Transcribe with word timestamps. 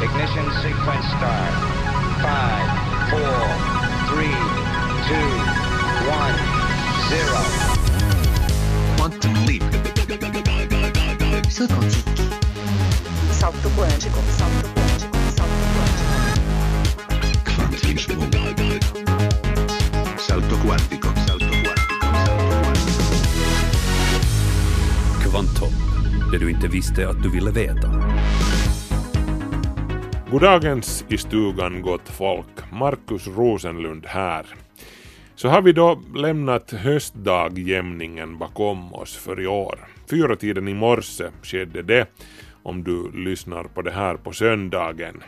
Ignition 0.00 0.46
sequence 0.62 1.06
start. 1.18 1.54
Five, 2.22 2.68
four, 3.10 3.38
three, 4.06 4.36
two, 5.08 5.28
one, 6.06 6.36
zero. 7.10 7.40
Quantum 8.96 9.34
leap. 9.44 9.64
Salto 13.32 13.68
quântico, 13.70 14.20
salto 14.38 14.68
quântico, 14.74 15.16
salto 15.36 15.64
quântico. 15.74 16.14
Quantismo. 17.56 18.24
Salto 20.18 20.56
quantico. 20.64 21.08
Salto. 21.26 21.54
Kvanthopp, 25.22 25.72
det 26.32 26.38
du 26.38 26.50
inte 26.50 26.68
visste 26.68 27.08
att 27.08 27.22
du 27.22 27.30
ville 27.30 27.50
veta. 27.50 28.07
Goddagens 30.30 31.04
i 31.08 31.18
stugan 31.18 31.82
gott 31.82 32.08
folk, 32.08 32.72
Markus 32.72 33.26
Rosenlund 33.26 34.06
här. 34.06 34.46
Så 35.34 35.48
har 35.48 35.62
vi 35.62 35.72
då 35.72 36.02
lämnat 36.14 36.70
höstdagjämningen 36.70 38.38
bakom 38.38 38.94
oss 38.94 39.16
för 39.16 39.40
i 39.40 39.46
år. 39.46 39.78
Fyra 40.10 40.36
tiden 40.36 40.68
i 40.68 40.74
morse 40.74 41.30
skedde 41.42 41.82
det, 41.82 42.06
om 42.62 42.84
du 42.84 43.10
lyssnar 43.12 43.64
på 43.64 43.82
det 43.82 43.90
här 43.90 44.16
på 44.16 44.32
söndagen. 44.32 45.22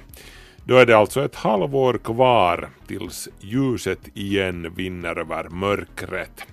Då 0.65 0.77
är 0.77 0.87
det 0.87 0.97
alltså 0.97 1.25
ett 1.25 1.35
halvår 1.35 1.99
kvar 1.99 2.69
tills 2.87 3.29
ljuset 3.41 4.09
igen 4.15 4.73
vinner 4.77 5.19
över 5.19 5.49
mörkret. 5.49 6.47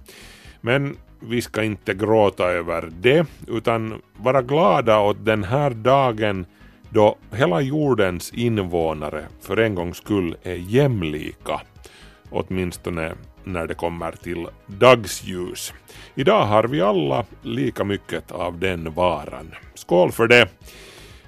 Men 0.62 0.98
vi 1.20 1.42
ska 1.42 1.64
inte 1.64 1.94
gråta 1.94 2.44
över 2.44 2.90
det, 3.00 3.26
utan 3.48 4.02
vara 4.18 4.42
glada 4.42 5.00
åt 5.00 5.26
den 5.26 5.44
här 5.44 5.70
dagen 5.70 6.46
då 6.98 7.18
hela 7.32 7.62
jordens 7.62 8.34
invånare 8.34 9.26
för 9.42 9.58
en 9.58 9.76
gångs 9.76 9.98
skull 9.98 10.36
är 10.44 10.56
jämlika. 10.56 11.62
Åtminstone 12.30 13.14
när 13.44 13.68
det 13.68 13.74
kommer 13.74 14.12
till 14.12 14.48
dagsljus. 14.68 15.74
Idag 16.16 16.46
har 16.46 16.64
vi 16.64 16.82
alla 16.82 17.26
lika 17.42 17.84
mycket 17.84 18.32
av 18.32 18.60
den 18.60 18.94
varan. 18.94 19.56
Skål 19.74 20.12
för 20.12 20.28
det! 20.28 20.48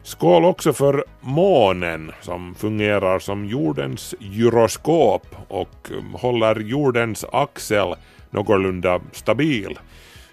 Skål 0.04 0.46
också 0.46 0.74
för 0.74 1.04
månen 1.22 2.12
som 2.22 2.56
fungerar 2.56 3.20
som 3.20 3.46
jordens 3.46 4.16
gyroskop 4.20 5.28
och 5.48 5.90
håller 6.14 6.60
jordens 6.60 7.26
axel 7.32 7.96
någorlunda 8.30 9.00
stabil. 9.12 9.80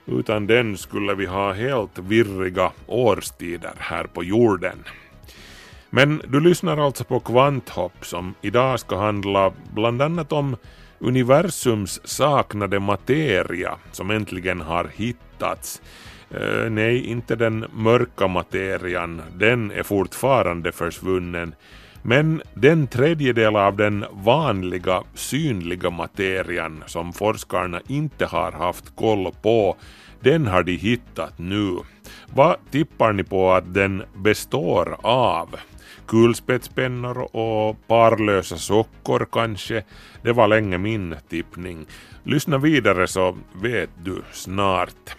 Utan 0.06 0.46
den 0.46 0.76
skulle 0.76 1.14
vi 1.14 1.26
ha 1.26 1.52
helt 1.52 1.98
virriga 1.98 2.72
årstider 2.86 3.74
här 3.78 4.04
på 4.04 4.24
jorden. 4.24 4.84
Men 5.90 6.22
du 6.28 6.40
lyssnar 6.40 6.86
alltså 6.86 7.04
på 7.04 7.20
Kvanthopp 7.20 8.06
som 8.06 8.34
idag 8.40 8.80
ska 8.80 8.96
handla 8.96 9.52
bland 9.74 10.02
annat 10.02 10.32
om 10.32 10.56
universums 10.98 12.00
saknade 12.04 12.80
materia 12.80 13.76
som 13.92 14.10
äntligen 14.10 14.60
har 14.60 14.90
hittats. 14.94 15.82
Eh, 16.30 16.70
nej, 16.70 17.06
inte 17.06 17.36
den 17.36 17.66
mörka 17.72 18.26
materian, 18.26 19.22
den 19.34 19.70
är 19.70 19.82
fortfarande 19.82 20.72
försvunnen. 20.72 21.54
Men 22.02 22.42
den 22.54 22.86
tredjedel 22.86 23.56
av 23.56 23.76
den 23.76 24.04
vanliga 24.12 25.02
synliga 25.14 25.90
materian 25.90 26.84
som 26.86 27.12
forskarna 27.12 27.80
inte 27.88 28.26
har 28.26 28.52
haft 28.52 28.96
koll 28.96 29.32
på, 29.42 29.76
den 30.20 30.46
har 30.46 30.62
de 30.62 30.76
hittat 30.76 31.38
nu. 31.38 31.76
Vad 32.34 32.56
tippar 32.70 33.12
ni 33.12 33.24
på 33.24 33.52
att 33.52 33.74
den 33.74 34.02
består 34.14 34.96
av? 35.02 35.56
Kulspetspennor 36.06 37.36
och 37.36 37.86
parlösa 37.86 38.56
sockor 38.56 39.28
kanske? 39.32 39.84
Det 40.22 40.32
var 40.32 40.48
länge 40.48 40.78
min 40.78 41.16
tippning. 41.28 41.86
Lyssna 42.24 42.58
vidare 42.58 43.06
så 43.06 43.36
vet 43.62 43.90
du 44.04 44.22
snart. 44.32 45.16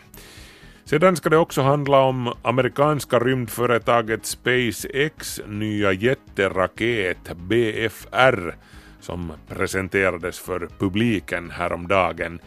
Sedan 0.85 1.15
ska 1.15 1.29
det 1.29 1.37
också 1.37 1.61
handla 1.61 1.99
om 1.99 2.33
amerikanska 2.41 3.19
rymdföretaget 3.19 4.25
SpaceX 4.25 5.41
nya 5.47 5.93
jätteraket 5.93 7.35
BFR 7.35 8.55
som 8.99 9.31
presenterades 9.47 10.39
för 10.39 10.69
publiken 10.79 11.51
häromdagen, 11.51 12.39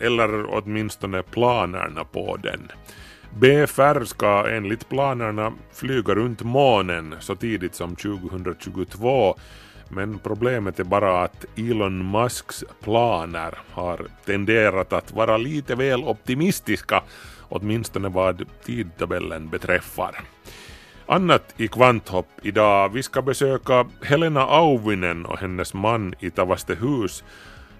eller 0.00 0.54
åtminstone 0.54 1.22
planerna 1.22 2.04
på 2.04 2.36
den. 2.36 2.72
BFR 3.36 4.04
ska 4.04 4.48
enligt 4.48 4.88
planerna 4.88 5.52
flyga 5.72 6.14
runt 6.14 6.42
månen 6.42 7.14
så 7.20 7.34
tidigt 7.34 7.74
som 7.74 7.96
2022 7.96 9.36
men 9.88 10.18
problemet 10.18 10.80
är 10.80 10.84
bara 10.84 11.22
att 11.22 11.44
Elon 11.56 12.10
Musks 12.10 12.64
planer 12.82 13.58
har 13.70 14.06
tenderat 14.24 14.92
att 14.92 15.12
vara 15.12 15.36
lite 15.36 15.74
väl 15.74 16.04
optimistiska 16.04 17.02
åtminstone 17.48 18.08
vad 18.08 18.44
tidtabellen 18.64 19.48
beträffar. 19.48 20.20
Annat 21.06 21.54
i 21.56 21.68
Kvanthopp 21.68 22.28
idag. 22.42 22.88
Vi 22.88 23.02
ska 23.02 23.22
besöka 23.22 23.86
Helena 24.02 24.40
Auvinen 24.40 25.26
och 25.26 25.38
hennes 25.38 25.74
man 25.74 26.14
i 26.20 26.30
Tavastehus. 26.30 27.24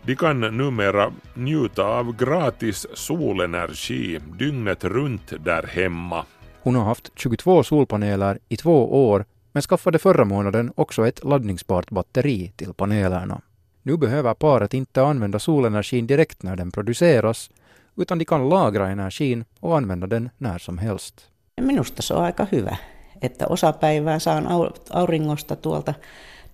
De 0.07 0.17
kan 0.17 0.41
numera 0.41 1.13
njuta 1.35 1.85
av 1.85 2.17
gratis 2.17 2.87
solenergi 2.95 4.19
dygnet 4.39 4.85
runt 4.85 5.33
där 5.45 5.63
hemma. 5.63 6.25
Hon 6.63 6.75
har 6.75 6.85
haft 6.85 7.11
22 7.15 7.63
solpaneler 7.65 8.39
i 8.49 8.57
två 8.57 9.09
år 9.09 9.25
men 9.53 9.63
skaffade 9.63 9.99
förra 9.99 10.25
månaden 10.25 10.73
också 10.75 11.07
ett 11.07 11.25
laddningsbart 11.25 11.91
batteri 11.91 12.53
till 12.57 12.75
panelerna. 12.75 13.41
Nu 13.83 13.97
behöver 13.97 14.35
paret 14.35 14.75
inte 14.75 15.03
använda 15.03 15.39
solenergin 15.39 16.07
direkt 16.07 16.43
när 16.43 16.57
den 16.57 16.71
produceras 16.71 17.51
utan 17.97 18.19
de 18.19 18.25
kan 18.25 18.49
lagra 18.49 18.89
energin 18.89 19.45
och 19.61 19.77
använda 19.77 20.07
den 20.07 20.31
när 20.39 20.59
som 20.59 20.79
helst. 20.79 21.29
Minusta 21.61 22.03
se 22.03 22.15
on 22.15 22.25
aika 22.25 22.47
hyvä, 22.53 22.77
että 23.23 23.47
osapäivää 23.47 24.19
saan 24.19 24.47
au- 24.47 24.73
auringosta 24.91 25.57
tuolta 25.57 25.95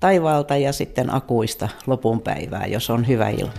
taivaalta 0.01 0.57
ja 0.57 0.73
sitten 0.73 1.15
akuista 1.15 1.69
lopun 1.87 2.21
päivää, 2.21 2.67
jos 2.67 2.91
on 2.91 3.09
hyvä 3.09 3.29
ilma. 3.29 3.53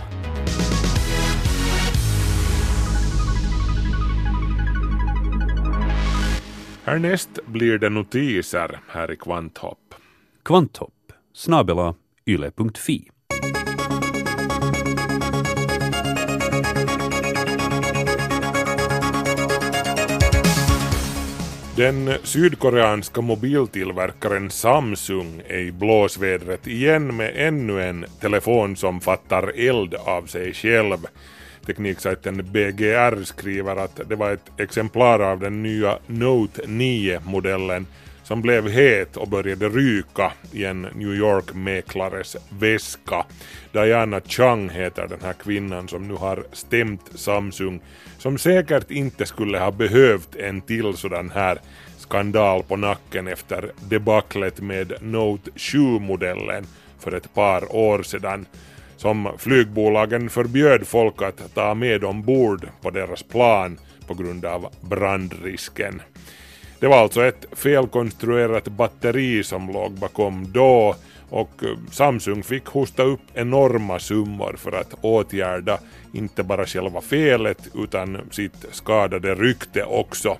Härnäst 6.84 7.38
blir 7.52 7.80
det 7.80 7.90
notiser 7.90 8.78
här 8.88 9.12
i 9.12 9.16
Kvanthopp. 9.16 9.94
Kvanthopp, 10.44 11.12
snabela 11.32 11.94
yle.fi. 12.26 13.11
Den 21.76 22.10
sydkoreanska 22.22 23.20
mobiltillverkaren 23.20 24.50
Samsung 24.50 25.42
är 25.48 25.58
i 25.58 25.72
blåsvädret 25.72 26.66
igen 26.66 27.16
med 27.16 27.32
ännu 27.36 27.82
en 27.82 28.04
telefon 28.20 28.76
som 28.76 29.00
fattar 29.00 29.52
eld 29.56 29.94
av 29.94 30.26
sig 30.26 30.54
själv. 30.54 30.98
Tekniksajten 31.66 32.36
BGR 32.36 33.24
skriver 33.24 33.76
att 33.76 34.00
det 34.08 34.16
var 34.16 34.30
ett 34.30 34.60
exemplar 34.60 35.20
av 35.20 35.40
den 35.40 35.62
nya 35.62 35.98
Note 36.06 36.62
9-modellen 36.62 37.86
som 38.32 38.42
blev 38.42 38.68
het 38.68 39.16
och 39.16 39.28
började 39.28 39.68
ryka 39.68 40.32
i 40.52 40.64
en 40.64 40.82
New 40.82 41.14
York-mäklares 41.14 42.36
väska. 42.48 43.26
Diana 43.72 44.20
Chang 44.20 44.68
heter 44.68 45.06
den 45.08 45.20
här 45.22 45.32
kvinnan 45.32 45.88
som 45.88 46.08
nu 46.08 46.14
har 46.14 46.44
stämt 46.52 47.10
Samsung 47.14 47.80
som 48.18 48.38
säkert 48.38 48.90
inte 48.90 49.26
skulle 49.26 49.58
ha 49.58 49.70
behövt 49.70 50.36
en 50.36 50.60
till 50.60 50.96
sådan 50.96 51.30
här 51.30 51.58
skandal 51.98 52.62
på 52.62 52.76
nacken 52.76 53.28
efter 53.28 53.72
debaclet 53.88 54.60
med 54.60 54.92
Note 55.00 55.50
7-modellen 55.50 56.66
för 56.98 57.12
ett 57.12 57.34
par 57.34 57.76
år 57.76 58.02
sedan 58.02 58.46
som 58.96 59.28
flygbolagen 59.38 60.30
förbjöd 60.30 60.86
folk 60.86 61.22
att 61.22 61.54
ta 61.54 61.74
med 61.74 62.04
ombord 62.04 62.68
på 62.82 62.90
deras 62.90 63.22
plan 63.22 63.78
på 64.06 64.14
grund 64.14 64.44
av 64.44 64.68
brandrisken. 64.80 66.02
Det 66.82 66.88
var 66.88 66.96
alltså 66.96 67.24
ett 67.24 67.46
felkonstruerat 67.52 68.68
batteri 68.68 69.44
som 69.44 69.72
låg 69.72 69.92
bakom 69.92 70.52
då 70.52 70.96
och 71.30 71.64
eh, 71.64 71.68
Samsung 71.90 72.42
fick 72.42 72.66
hosta 72.66 73.02
upp 73.02 73.20
enorma 73.34 73.98
summor 73.98 74.54
för 74.58 74.72
att 74.72 74.94
åtgärda 75.00 75.78
inte 76.12 76.42
bara 76.42 76.66
själva 76.66 77.00
felet 77.00 77.58
utan 77.74 78.18
sitt 78.30 78.66
skadade 78.70 79.34
rykte 79.34 79.84
också. 79.84 80.38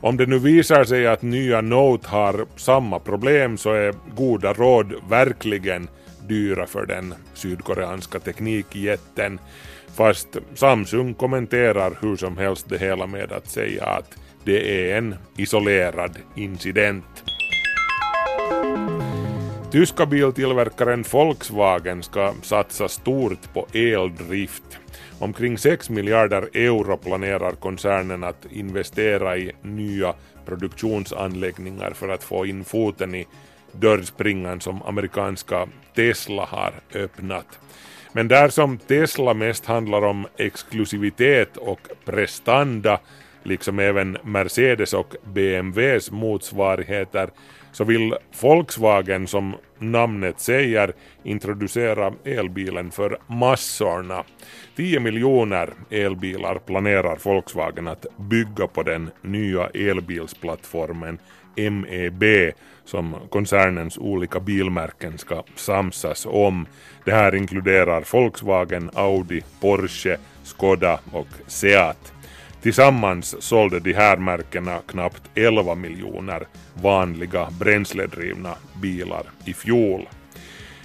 Om 0.00 0.16
det 0.16 0.26
nu 0.26 0.38
visar 0.38 0.84
sig 0.84 1.06
att 1.06 1.22
nya 1.22 1.60
Note 1.60 2.08
har 2.08 2.46
samma 2.56 2.98
problem 2.98 3.58
så 3.58 3.72
är 3.72 3.94
goda 4.16 4.52
råd 4.52 4.92
verkligen 5.08 5.88
dyra 6.28 6.66
för 6.66 6.86
den 6.86 7.14
sydkoreanska 7.34 8.18
teknikjätten. 8.18 9.38
Fast 9.94 10.36
Samsung 10.54 11.14
kommenterar 11.14 11.98
hur 12.00 12.16
som 12.16 12.38
helst 12.38 12.68
det 12.68 12.78
hela 12.78 13.06
med 13.06 13.32
att 13.32 13.50
säga 13.50 13.84
att 13.84 14.18
det 14.48 14.90
är 14.90 14.98
en 14.98 15.14
isolerad 15.36 16.18
incident. 16.34 17.24
Tyska 19.70 20.06
biltillverkaren 20.06 21.04
Volkswagen 21.10 22.02
ska 22.02 22.34
satsa 22.42 22.88
stort 22.88 23.52
på 23.54 23.66
eldrift. 23.72 24.78
Omkring 25.18 25.58
6 25.58 25.90
miljarder 25.90 26.48
euro 26.52 26.96
planerar 26.96 27.52
koncernen 27.52 28.24
att 28.24 28.46
investera 28.50 29.36
i 29.36 29.52
nya 29.62 30.14
produktionsanläggningar 30.46 31.90
för 31.90 32.08
att 32.08 32.24
få 32.24 32.46
in 32.46 32.64
foten 32.64 33.14
i 33.14 33.26
dörrspringan 33.72 34.60
som 34.60 34.82
amerikanska 34.82 35.68
Tesla 35.94 36.44
har 36.44 36.72
öppnat. 36.94 37.58
Men 38.12 38.28
där 38.28 38.48
som 38.48 38.78
Tesla 38.78 39.34
mest 39.34 39.66
handlar 39.66 40.04
om 40.04 40.26
exklusivitet 40.36 41.56
och 41.56 41.80
prestanda, 42.04 43.00
liksom 43.48 43.78
även 43.78 44.18
Mercedes 44.22 44.94
och 44.94 45.14
BMWs 45.24 46.10
motsvarigheter, 46.10 47.30
så 47.72 47.84
vill 47.84 48.14
Volkswagen 48.40 49.26
som 49.26 49.54
namnet 49.78 50.40
säger 50.40 50.92
introducera 51.22 52.12
elbilen 52.24 52.90
för 52.90 53.18
massorna. 53.26 54.24
10 54.76 55.00
miljoner 55.00 55.70
elbilar 55.90 56.54
planerar 56.54 57.18
Volkswagen 57.22 57.88
att 57.88 58.06
bygga 58.16 58.66
på 58.66 58.82
den 58.82 59.10
nya 59.22 59.66
elbilsplattformen 59.66 61.18
MEB 61.56 62.52
som 62.84 63.16
koncernens 63.30 63.98
olika 63.98 64.40
bilmärken 64.40 65.18
ska 65.18 65.42
samsas 65.54 66.26
om. 66.26 66.66
Det 67.04 67.12
här 67.12 67.34
inkluderar 67.34 68.04
Volkswagen, 68.12 68.90
Audi, 68.94 69.42
Porsche, 69.60 70.16
Skoda 70.42 71.00
och 71.12 71.26
Seat. 71.46 72.12
Tillsammans 72.62 73.42
sålde 73.42 73.80
de 73.80 73.92
här 73.92 74.16
märkena 74.16 74.78
knappt 74.86 75.22
11 75.34 75.74
miljoner 75.74 76.46
vanliga 76.74 77.48
bränsledrivna 77.60 78.54
bilar 78.82 79.22
i 79.44 79.54
fjol. 79.54 80.08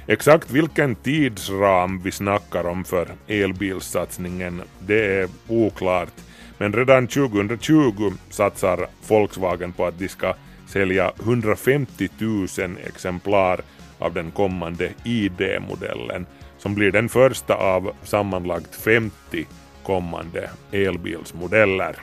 Exakt 0.07 0.51
vilken 0.51 0.95
tidsram 0.95 2.01
vi 2.01 2.11
snackar 2.11 2.67
om 2.67 2.83
för 2.83 3.07
elbilssatsningen 3.27 4.61
det 4.79 5.05
är 5.05 5.29
oklart 5.47 6.13
men 6.57 6.73
redan 6.73 7.07
2020 7.07 8.13
satsar 8.29 8.87
Volkswagen 9.07 9.73
på 9.73 9.85
att 9.85 9.99
de 9.99 10.09
ska 10.09 10.33
sälja 10.67 11.11
150 11.19 12.09
000 12.17 12.47
exemplar 12.87 13.61
av 13.99 14.13
den 14.13 14.31
kommande 14.31 14.89
ID-modellen 15.03 16.25
som 16.57 16.75
blir 16.75 16.91
den 16.91 17.09
första 17.09 17.55
av 17.55 17.91
sammanlagt 18.03 18.75
50 18.75 19.45
kommande 19.83 20.49
elbilsmodeller. 20.71 21.95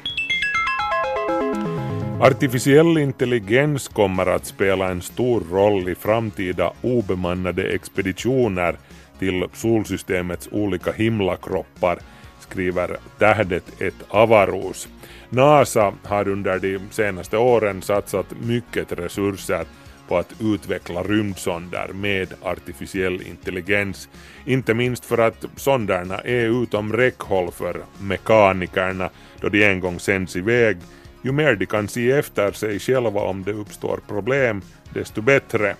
Artificiell 2.20 2.98
intelligens 2.98 3.88
kommer 3.88 4.26
att 4.26 4.46
spela 4.46 4.88
en 4.88 5.02
stor 5.02 5.42
roll 5.50 5.88
i 5.88 5.94
framtida 5.94 6.72
obemannade 6.82 7.62
expeditioner 7.62 8.76
till 9.18 9.44
solsystemets 9.52 10.48
olika 10.52 10.92
himlakroppar, 10.92 11.98
skriver 12.40 12.96
Tähdet 13.18 13.82
ett 13.82 13.94
Avaros. 14.08 14.88
NASA 15.28 15.92
har 16.02 16.28
under 16.28 16.58
de 16.58 16.78
senaste 16.90 17.36
åren 17.38 17.82
satsat 17.82 18.26
mycket 18.42 18.92
resurser 18.92 19.64
på 20.10 20.18
att 20.18 20.34
utveckla 20.40 21.02
rymdsonder 21.02 21.88
med 21.94 22.34
artificiell 22.42 23.22
intelligens. 23.22 24.08
Inte 24.44 24.74
minst 24.74 25.04
för 25.04 25.18
att 25.18 25.44
sonderna 25.56 26.18
är 26.18 26.62
utom 26.62 26.92
räckhåll 26.92 27.52
för 27.52 27.76
mekanikerna 28.00 29.10
då 29.40 29.48
de 29.48 29.64
en 29.64 29.80
gång 29.80 30.00
sänds 30.00 30.36
iväg. 30.36 30.76
Ju 31.22 31.32
mer 31.32 31.54
de 31.54 31.66
kan 31.66 31.88
se 31.88 32.10
efter 32.10 32.52
sig 32.52 32.78
själva 32.78 33.20
om 33.20 33.44
det 33.44 33.52
uppstår 33.52 34.00
problem, 34.08 34.62
desto 34.94 35.20
bättre. 35.22 35.76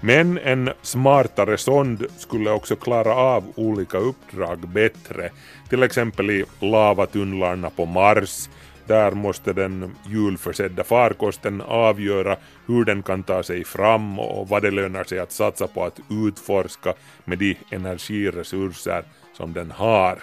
Men 0.00 0.38
en 0.38 0.70
smartare 0.82 1.58
sond 1.58 2.06
skulle 2.18 2.50
också 2.50 2.76
klara 2.76 3.14
av 3.14 3.44
olika 3.54 3.98
uppdrag 3.98 4.68
bättre, 4.68 5.30
till 5.68 5.82
exempel 5.82 6.30
i 6.30 6.44
lavatunnlarna 6.60 7.70
på 7.70 7.86
Mars, 7.86 8.48
där 8.86 9.10
måste 9.10 9.52
den 9.52 9.94
hjulförsedda 10.08 10.84
farkosten 10.84 11.60
avgöra 11.60 12.36
hur 12.66 12.84
den 12.84 13.02
kan 13.02 13.22
ta 13.22 13.42
sig 13.42 13.64
fram 13.64 14.18
och 14.18 14.48
vad 14.48 14.62
det 14.62 14.70
lönar 14.70 15.04
sig 15.04 15.18
att 15.18 15.32
satsa 15.32 15.66
på 15.66 15.84
att 15.84 16.00
utforska 16.10 16.94
med 17.24 17.38
de 17.38 17.56
energiresurser 17.70 19.04
som 19.36 19.52
den 19.52 19.70
har. 19.70 20.18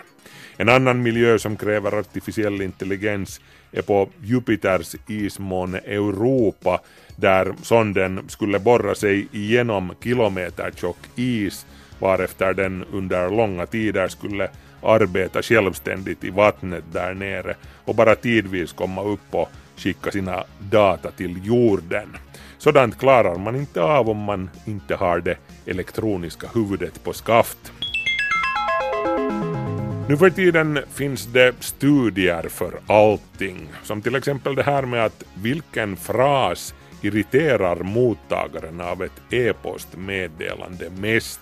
En 0.57 0.69
annan 0.69 1.01
miljö 1.01 1.39
som 1.39 1.57
kräver 1.57 2.00
artificiell 2.00 2.62
intelligens 2.62 3.42
är 3.71 3.81
på 3.81 4.10
Jupiters 4.21 4.95
ismåne 5.07 5.77
Europa 5.77 6.81
där 7.15 7.54
sonden 7.62 8.25
skulle 8.27 8.60
borra 8.60 8.95
sig 8.95 9.27
igenom 9.31 9.95
kilometertjock 10.04 10.98
is 11.15 11.65
varefter 12.00 12.54
den 12.54 12.86
under 12.92 13.30
långa 13.30 13.65
tider 13.65 14.07
skulle 14.07 14.50
arbeta 14.86 15.42
självständigt 15.42 16.24
i 16.24 16.30
vattnet 16.30 16.84
där 16.92 17.14
nere 17.14 17.56
och 17.86 17.96
bara 17.96 18.16
tidvis 18.16 18.74
komma 18.74 19.04
upp 19.04 19.36
och 19.36 19.50
skicka 19.78 20.12
sina 20.12 20.44
data 20.60 21.12
till 21.12 21.46
jorden. 21.46 22.18
Sådant 22.58 23.00
klarar 23.00 23.38
man 23.38 23.56
inte 23.56 23.82
av 23.82 24.10
om 24.10 24.18
man 24.18 24.50
inte 24.66 24.96
har 24.96 25.20
det 25.20 25.38
elektroniska 25.66 26.48
huvudet 26.54 27.04
på 27.04 27.14
skaft. 27.14 27.72
Nu 30.08 30.18
för 30.18 30.30
tiden 30.30 30.80
finns 30.94 31.26
det 31.26 31.54
studier 31.60 32.50
för 32.50 32.74
allting, 32.88 33.68
som 33.84 34.02
till 34.02 34.16
exempel 34.16 34.56
det 34.56 34.64
här 34.64 34.82
med 34.82 35.06
att 35.06 35.24
vilken 35.34 35.96
fras 35.96 36.74
irriterar 37.02 37.76
mottagaren 37.76 38.82
av 38.82 39.04
ett 39.04 39.34
e-postmeddelande 39.34 40.90
mest. 40.90 41.40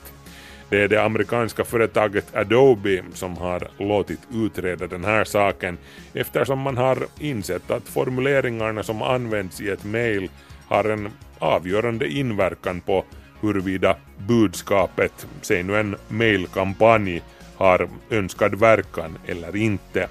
Det 0.71 0.81
är 0.81 0.88
det 0.88 1.03
amerikanska 1.03 1.63
företaget 1.63 2.35
Adobe 2.35 3.03
som 3.13 3.38
har 3.38 3.68
låtit 3.77 4.19
utreda 4.33 4.88
den 4.88 5.03
här 5.03 5.23
saken 5.23 5.77
eftersom 6.13 6.59
man 6.59 6.77
har 6.77 6.97
insett 7.19 7.71
att 7.71 7.88
formuleringarna 7.88 8.83
som 8.83 9.01
används 9.01 9.62
i 9.62 9.69
ett 9.69 9.83
mejl 9.83 10.29
har 10.68 10.83
en 10.83 11.09
avgörande 11.39 12.07
inverkan 12.07 12.81
på 12.81 13.06
huruvida 13.41 13.95
budskapet, 14.18 15.27
säg 15.41 15.63
nu 15.63 15.79
en 15.79 15.95
mejlkampanj, 16.07 17.21
har 17.56 17.89
önskad 18.09 18.59
verkan 18.59 19.18
eller 19.25 19.56
inte. 19.56 20.07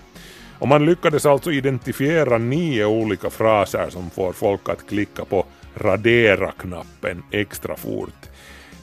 Och 0.59 0.69
man 0.69 0.87
lyckades 0.87 1.27
alltså 1.27 1.53
identifiera 1.53 2.39
nio 2.39 2.85
olika 2.87 3.31
fraser 3.31 3.91
som 3.91 4.11
får 4.11 4.33
folk 4.33 4.69
att 4.69 4.89
klicka 4.89 5.25
på 5.25 5.47
radera-knappen 5.75 7.23
extra 7.31 7.77
fort. 7.77 8.29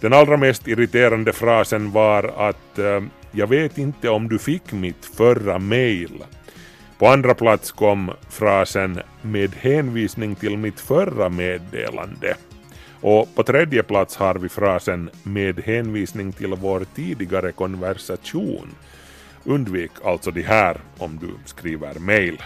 Den 0.01 0.13
allra 0.13 0.37
mest 0.37 0.67
irriterande 0.67 1.33
frasen 1.33 1.91
var 1.91 2.23
att 2.49 2.79
eh, 2.79 3.01
“Jag 3.31 3.47
vet 3.47 3.77
inte 3.77 4.09
om 4.09 4.29
du 4.29 4.39
fick 4.39 4.71
mitt 4.71 5.05
förra 5.05 5.59
mail”. 5.59 6.23
På 6.97 7.07
andra 7.07 7.33
plats 7.33 7.71
kom 7.71 8.11
frasen 8.29 9.01
“med 9.21 9.55
hänvisning 9.55 10.35
till 10.35 10.57
mitt 10.57 10.79
förra 10.79 11.29
meddelande”. 11.29 12.35
Och 13.01 13.35
på 13.35 13.43
tredje 13.43 13.83
plats 13.83 14.15
har 14.15 14.35
vi 14.35 14.49
frasen 14.49 15.09
“med 15.23 15.59
hänvisning 15.59 16.31
till 16.31 16.53
vår 16.53 16.85
tidigare 16.95 17.51
konversation”. 17.51 18.75
Undvik 19.43 19.91
alltså 20.03 20.31
de 20.31 20.41
här 20.41 20.77
om 20.97 21.19
du 21.21 21.29
skriver 21.45 21.99
mail. 21.99 22.41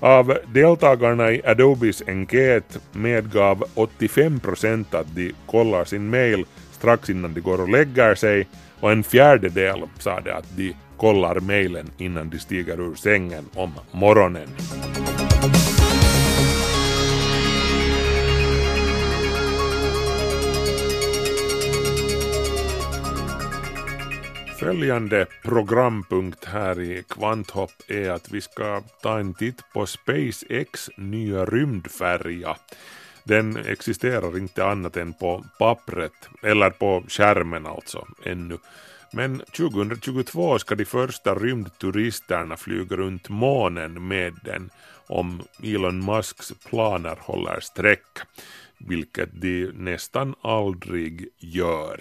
Av 0.00 0.38
deltagarna 0.52 1.32
i 1.32 1.42
Adobes 1.46 2.02
enkät 2.06 2.78
medgav 2.92 3.64
85% 3.74 4.84
att 4.90 5.14
de 5.14 5.32
kollar 5.46 5.84
sin 5.84 6.10
mail 6.10 6.44
strax 6.84 7.10
innan 7.10 7.34
de 7.34 7.40
går 7.40 7.60
och 7.60 7.68
lägger 7.68 8.14
sig 8.14 8.46
och 8.80 8.92
en 8.92 9.04
fjärdedel 9.04 9.82
sa 9.98 10.20
det 10.20 10.34
att 10.34 10.56
de 10.56 10.74
kollar 10.96 11.40
mejlen 11.40 11.90
innan 11.98 12.30
de 12.30 12.38
stiger 12.38 12.80
ur 12.80 12.94
sängen 12.94 13.44
om 13.54 13.72
morgonen. 13.92 14.48
Följande 24.58 25.26
programpunkt 25.42 26.44
här 26.44 26.80
i 26.80 27.02
Kvanthopp 27.08 27.72
är 27.88 28.10
att 28.10 28.32
vi 28.32 28.40
ska 28.40 28.82
ta 29.02 29.18
en 29.18 29.34
titt 29.34 29.62
på 29.72 29.86
SpaceX 29.86 30.90
nya 30.96 31.44
rymdfärja. 31.44 32.56
Den 33.24 33.56
existerar 33.56 34.38
inte 34.38 34.66
annat 34.66 34.96
än 34.96 35.12
på 35.12 35.44
pappret, 35.58 36.28
eller 36.42 36.70
på 36.70 37.04
skärmen 37.08 37.66
alltså, 37.66 38.06
ännu. 38.24 38.58
Men 39.12 39.38
2022 39.38 40.58
ska 40.58 40.74
de 40.74 40.84
första 40.84 41.34
rymdturisterna 41.34 42.56
flyga 42.56 42.96
runt 42.96 43.28
månen 43.28 44.08
med 44.08 44.34
den 44.44 44.70
om 45.06 45.42
Elon 45.62 46.04
Musks 46.04 46.52
planer 46.70 47.16
håller 47.20 47.60
streck, 47.60 48.18
vilket 48.78 49.28
de 49.32 49.66
nästan 49.66 50.34
aldrig 50.42 51.28
gör. 51.38 52.00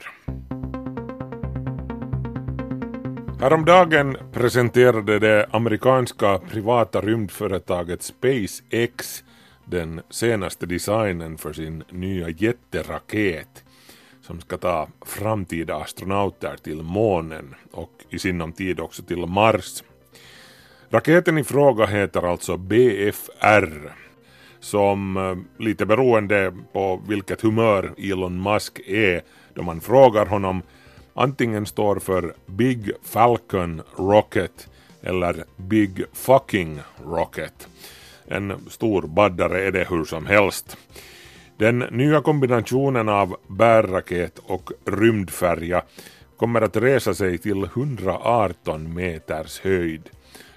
Häromdagen 3.39 4.17
presenterade 4.33 5.19
det 5.19 5.47
amerikanska 5.51 6.37
privata 6.37 7.01
rymdföretaget 7.01 8.03
SpaceX 8.03 9.23
den 9.65 10.01
senaste 10.09 10.65
designen 10.65 11.37
för 11.37 11.53
sin 11.53 11.83
nya 11.89 12.29
jätteraket. 12.29 13.63
som 14.21 14.41
ska 14.41 14.57
ta 14.57 14.87
framtida 15.05 15.75
astronauter 15.75 16.57
till 16.63 16.81
månen 16.81 17.55
och 17.71 17.91
i 18.09 18.19
sinom 18.19 18.51
tid 18.51 18.79
också 18.79 19.03
till 19.03 19.25
Mars. 19.25 19.83
Raketen 20.89 21.37
i 21.37 21.43
fråga 21.43 21.85
heter 21.85 22.31
alltså 22.31 22.57
BFR 22.57 23.93
som 24.59 25.17
eh, 25.17 25.63
lite 25.63 25.85
beroende 25.85 26.53
på 26.73 27.01
vilket 27.07 27.41
humör 27.41 27.93
Elon 27.97 28.43
Musk 28.43 28.79
är 28.85 29.21
då 29.53 29.63
man 29.63 29.81
frågar 29.81 30.25
honom 30.25 30.61
antingen 31.13 31.65
står 31.65 31.99
för 31.99 32.33
Big 32.45 32.91
Falcon 33.03 33.81
Rocket 33.97 34.69
eller 35.01 35.43
Big 35.57 36.03
Fucking 36.13 36.79
Rocket. 37.05 37.67
En 38.25 38.69
stor 38.69 39.01
baddare 39.01 39.63
är 39.63 39.71
det 39.71 39.87
hur 39.89 40.05
som 40.05 40.25
helst. 40.25 40.77
Den 41.57 41.79
nya 41.79 42.21
kombinationen 42.21 43.09
av 43.09 43.35
bärraket 43.47 44.39
och 44.43 44.71
rymdfärja 44.85 45.81
kommer 46.37 46.61
att 46.61 46.77
resa 46.77 47.13
sig 47.13 47.37
till 47.37 47.63
118 47.63 48.93
meters 48.93 49.59
höjd 49.59 50.09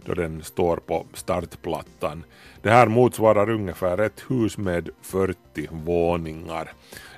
då 0.04 0.14
den 0.14 0.42
står 0.42 0.76
på 0.76 1.06
startplattan. 1.14 2.24
Det 2.62 2.70
här 2.70 2.86
motsvarar 2.86 3.50
ungefär 3.50 3.98
ett 3.98 4.24
hus 4.28 4.58
med 4.58 4.90
40 5.02 5.36
våningar. 5.70 6.72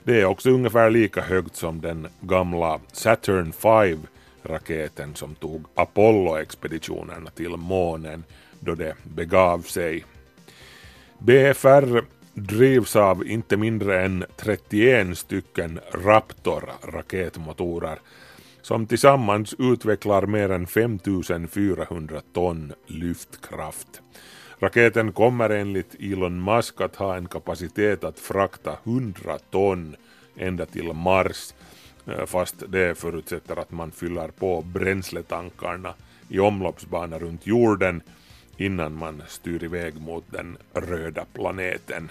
Det 0.05 0.21
är 0.21 0.25
också 0.25 0.51
ungefär 0.51 0.91
lika 0.91 1.21
högt 1.21 1.57
som 1.57 1.81
den 1.81 2.09
gamla 2.21 2.81
Saturn 2.93 3.53
5 3.53 3.99
raketen 4.43 5.15
som 5.15 5.35
tog 5.35 5.65
Apollo-expeditionerna 5.75 7.31
till 7.31 7.57
månen 7.57 8.25
då 8.61 8.75
det 8.75 8.95
begav 9.03 9.59
sig. 9.59 10.05
BFR 11.19 12.05
drivs 12.35 12.97
av 12.97 13.27
inte 13.27 13.57
mindre 13.57 14.05
än 14.05 14.25
31 14.37 15.19
stycken 15.19 15.81
Raptor-raketmotorer 15.93 17.99
som 18.63 18.87
tillsammans 18.87 19.55
utvecklar 19.59 20.27
mer 20.27 20.51
än 20.51 20.67
5400 20.67 22.21
ton 22.33 22.73
lyftkraft. 22.87 24.03
Raketen 24.59 25.13
kommer 25.13 25.51
enligt 25.51 25.97
Elon 26.01 26.45
Musk 26.45 26.81
att 26.81 26.97
ha 26.97 27.17
en 27.17 27.29
kapacitet 27.29 28.05
att 28.05 28.19
frakta 28.19 28.79
100 28.85 29.39
ton 29.51 29.97
ända 30.37 30.67
till 30.67 30.93
Mars 30.93 31.55
eh, 32.07 32.27
fast 32.27 32.55
det 32.69 32.99
förutsätter 32.99 33.57
att 33.57 33.71
man 33.71 33.91
fyller 33.91 34.29
på 34.29 34.63
bränsletankarna 34.63 35.95
i 36.29 36.39
omloppsbana 36.39 37.19
runt 37.19 37.47
jorden 37.47 38.03
innan 38.59 38.97
man 38.97 39.23
styr 39.29 39.65
iväg 39.65 40.01
mot 40.01 40.25
den 40.31 40.57
röda 40.75 41.25
planeten. 41.33 42.11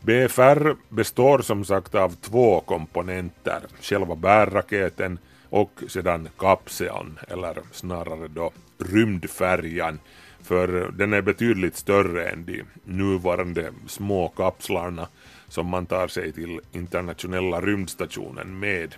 BFR 0.00 0.76
består 0.88 1.38
som 1.38 1.64
sagt 1.64 1.94
av 1.94 2.14
två 2.14 2.60
komponenter, 2.60 3.62
själva 3.80 4.16
bärraketen 4.16 5.18
och 5.48 5.82
sedan 5.88 6.28
kapseln, 6.38 7.18
eller 7.28 7.56
snarare 7.72 8.28
då 8.28 8.52
rymdfärjan, 8.78 9.98
för 10.42 10.92
den 10.92 11.12
är 11.12 11.22
betydligt 11.22 11.76
större 11.76 12.28
än 12.28 12.44
de 12.44 12.62
nuvarande 12.84 13.72
små 13.86 14.28
kapslarna 14.28 15.08
som 15.48 15.66
man 15.66 15.86
tar 15.86 16.08
sig 16.08 16.32
till 16.32 16.60
internationella 16.72 17.60
rymdstationen 17.60 18.58
med. 18.58 18.94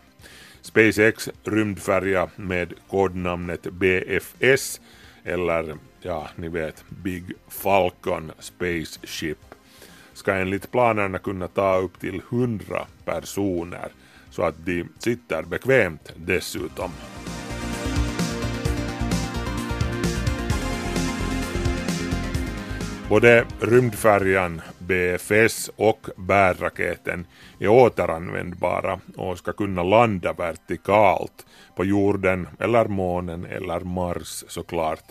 SpaceX 0.60 1.28
rymdfärja 1.44 2.28
med 2.36 2.72
kodnamnet 2.88 3.62
BFS 3.62 4.80
eller 5.24 5.76
ja, 6.04 6.28
ni 6.36 6.48
vet 6.48 6.84
Big 6.88 7.24
Falcon 7.48 8.32
Spaceship 8.38 9.38
ska 10.12 10.34
enligt 10.34 10.70
planerna 10.70 11.18
kunna 11.18 11.48
ta 11.48 11.76
upp 11.76 12.00
till 12.00 12.22
100 12.30 12.86
personer 13.04 13.88
så 14.30 14.42
att 14.42 14.66
de 14.66 14.84
sitter 14.98 15.42
bekvämt 15.42 16.12
dessutom. 16.16 16.90
Både 23.08 23.46
rymdfärjan 23.60 24.60
BFS 24.78 25.70
och 25.76 26.06
bärraketen 26.16 27.26
är 27.58 27.68
återanvändbara 27.68 29.00
och 29.16 29.38
ska 29.38 29.52
kunna 29.52 29.82
landa 29.82 30.32
vertikalt 30.32 31.46
på 31.76 31.84
jorden 31.84 32.48
eller 32.60 32.84
månen 32.84 33.44
eller 33.44 33.80
Mars 33.80 34.44
såklart. 34.48 35.04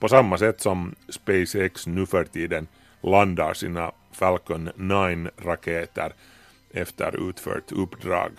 På 0.00 0.08
samma 0.08 0.38
sätt 0.38 0.60
som 0.60 0.94
SpaceX 1.08 1.86
nu 1.86 2.06
för 2.06 2.24
tiden 2.24 2.66
landar 3.00 3.54
sina 3.54 3.92
Falcon 4.12 4.70
9-raketer 4.76 6.12
efter 6.70 7.28
utfört 7.28 7.72
uppdrag. 7.72 8.32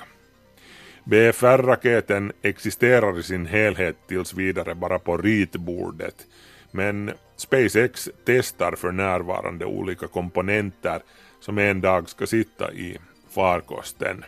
BFR-raketen 1.03 2.31
existerar 2.41 3.19
i 3.19 3.23
sin 3.23 3.45
helhet 3.45 3.97
tills 4.07 4.33
vidare 4.33 4.75
bara 4.75 4.99
på 4.99 5.17
ritbordet 5.17 6.27
men 6.71 7.11
SpaceX 7.35 8.09
testar 8.25 8.75
för 8.75 8.91
närvarande 8.91 9.65
olika 9.65 10.07
komponenter 10.07 11.01
som 11.39 11.57
en 11.57 11.81
dag 11.81 12.09
ska 12.09 12.27
sitta 12.27 12.73
i 12.73 12.97
farkosten. 13.29 14.23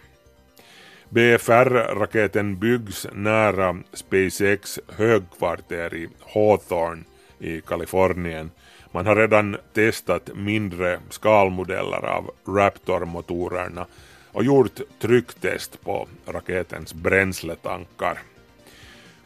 BFR-raketen 1.09 2.59
byggs 2.59 3.07
nära 3.13 3.77
SpaceX 3.93 4.79
högkvarter 4.87 5.95
i 5.95 6.09
Hawthorne 6.33 7.03
i 7.43 7.61
Kalifornien. 7.61 8.51
Man 8.91 9.05
har 9.05 9.15
redan 9.15 9.57
testat 9.73 10.29
mindre 10.35 10.99
skalmodeller 11.09 12.05
av 12.05 12.31
Raptor-motorerna 12.45 13.85
och 14.31 14.43
gjort 14.43 14.79
trycktest 14.99 15.81
på 15.81 16.07
raketens 16.25 16.93
bränsletankar. 16.93 18.19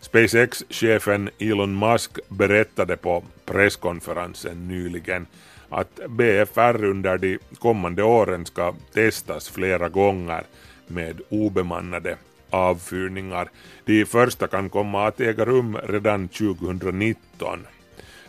SpaceX-chefen 0.01 1.29
Elon 1.39 1.79
Musk 1.79 2.19
berättade 2.29 2.97
på 2.97 3.23
presskonferensen 3.45 4.67
nyligen 4.67 5.27
att 5.69 5.99
BFR 6.09 6.83
under 6.83 7.17
de 7.17 7.37
kommande 7.59 8.03
åren 8.03 8.45
ska 8.45 8.73
testas 8.93 9.49
flera 9.49 9.89
gånger 9.89 10.43
med 10.87 11.21
obemannade 11.29 12.17
avfyrningar. 12.49 13.49
De 13.85 14.05
första 14.05 14.47
kan 14.47 14.69
komma 14.69 15.07
att 15.07 15.19
äga 15.19 15.45
rum 15.45 15.77
redan 15.83 16.27
2019. 16.27 17.59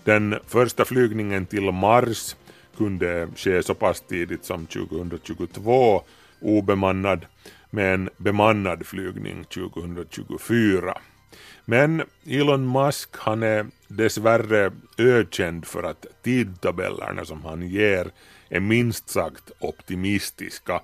Den 0.09 0.35
första 0.47 0.85
flygningen 0.85 1.47
till 1.47 1.73
Mars 1.73 2.37
kunde 2.77 3.29
ske 3.37 3.62
så 3.62 3.75
pass 3.75 4.00
tidigt 4.00 4.45
som 4.45 4.67
2022 4.67 6.03
obemannad 6.41 7.27
med 7.71 7.95
en 7.95 8.11
bemannad 8.17 8.87
flygning 8.87 9.45
2024. 9.45 10.99
Men 11.65 12.03
Elon 12.27 12.73
Musk 12.73 13.09
han 13.12 13.43
är 13.43 13.67
dessvärre 13.88 14.73
ökänd 14.99 15.67
för 15.67 15.83
att 15.83 16.07
tidtabellerna 16.23 17.25
som 17.25 17.45
han 17.45 17.69
ger 17.69 18.11
är 18.49 18.61
minst 18.61 19.09
sagt 19.09 19.50
optimistiska. 19.59 20.81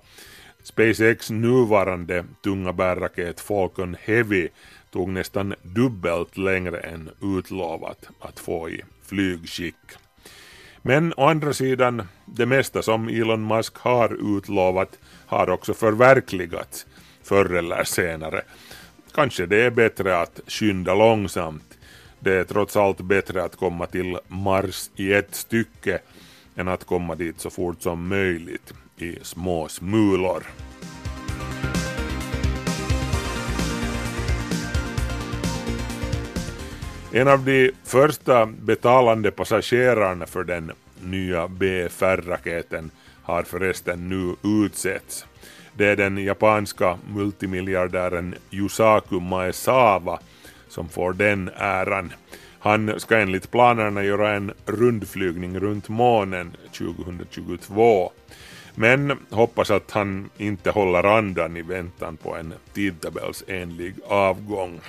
SpaceX 0.63 1.31
nuvarande 1.31 2.25
tunga 2.43 2.73
bärraket 2.73 3.41
Falcon 3.41 3.97
Heavy 4.01 4.49
tog 4.91 5.09
nästan 5.09 5.55
dubbelt 5.63 6.37
längre 6.37 6.81
än 6.81 7.11
utlovat 7.23 8.09
att 8.21 8.41
få 8.41 8.71
i 8.71 8.83
flygskick. 9.07 9.77
Men 10.83 11.13
å 11.17 11.27
andra 11.27 11.53
sidan, 11.53 12.03
det 12.25 12.47
mesta 12.47 12.83
som 12.83 13.09
Elon 13.09 13.47
Musk 13.47 13.79
har 13.79 14.37
utlovat 14.37 14.99
har 15.27 15.51
också 15.51 15.75
förverkligats 15.75 16.87
förr 17.23 17.55
eller 17.55 17.85
senare. 17.85 18.43
Kanske 19.15 19.47
det 19.47 19.63
är 19.63 19.71
bättre 19.71 20.21
att 20.21 20.41
skynda 20.47 20.95
långsamt. 20.95 21.79
Det 22.19 22.35
är 22.35 22.45
trots 22.45 22.77
allt 22.77 23.01
bättre 23.01 23.45
att 23.45 23.57
komma 23.57 23.87
till 23.87 24.19
Mars 24.29 24.91
i 24.97 25.13
ett 25.13 25.35
stycke 25.35 25.99
än 26.57 26.69
att 26.69 26.85
komma 26.85 27.15
dit 27.15 27.41
så 27.41 27.51
fort 27.51 27.83
som 27.83 28.09
möjligt 28.09 28.75
i 28.97 29.19
små 29.23 29.69
smulor. 29.69 30.43
En 37.17 37.29
av 37.29 37.45
de 37.45 37.71
första 37.85 38.47
betalande 38.47 39.31
passagerarna 39.31 40.27
för 40.27 40.45
den 40.45 40.73
nya 41.01 41.49
BFR-raketen 41.49 42.91
har 43.23 43.43
förresten 43.43 44.09
nu 44.09 44.37
utsetts. 44.65 45.27
Det 45.75 45.87
är 45.87 45.97
den 45.97 46.19
japanska 46.19 46.99
multimiljardären 47.15 48.35
Yusaku 48.51 49.21
Maezawa 49.21 50.19
som 50.69 50.89
får 50.89 51.13
den 51.13 51.51
äran. 51.57 52.13
Han 52.59 53.01
ska 53.01 53.19
enligt 53.19 53.51
planerna 53.51 54.05
göra 54.05 54.37
en 54.37 54.53
rundflygning 54.67 55.61
runt 55.61 55.89
månen 55.89 56.57
2022. 56.79 58.13
Men 58.75 59.19
hoppas 59.31 59.71
att 59.71 59.91
han 59.91 60.31
inte 60.39 60.71
håller 60.71 61.05
andan 61.19 61.57
i 61.57 61.63
väntan 61.63 62.17
på 62.17 62.37
en 62.37 62.55
tidtabellsenlig 62.73 63.95
avgång. 64.09 64.81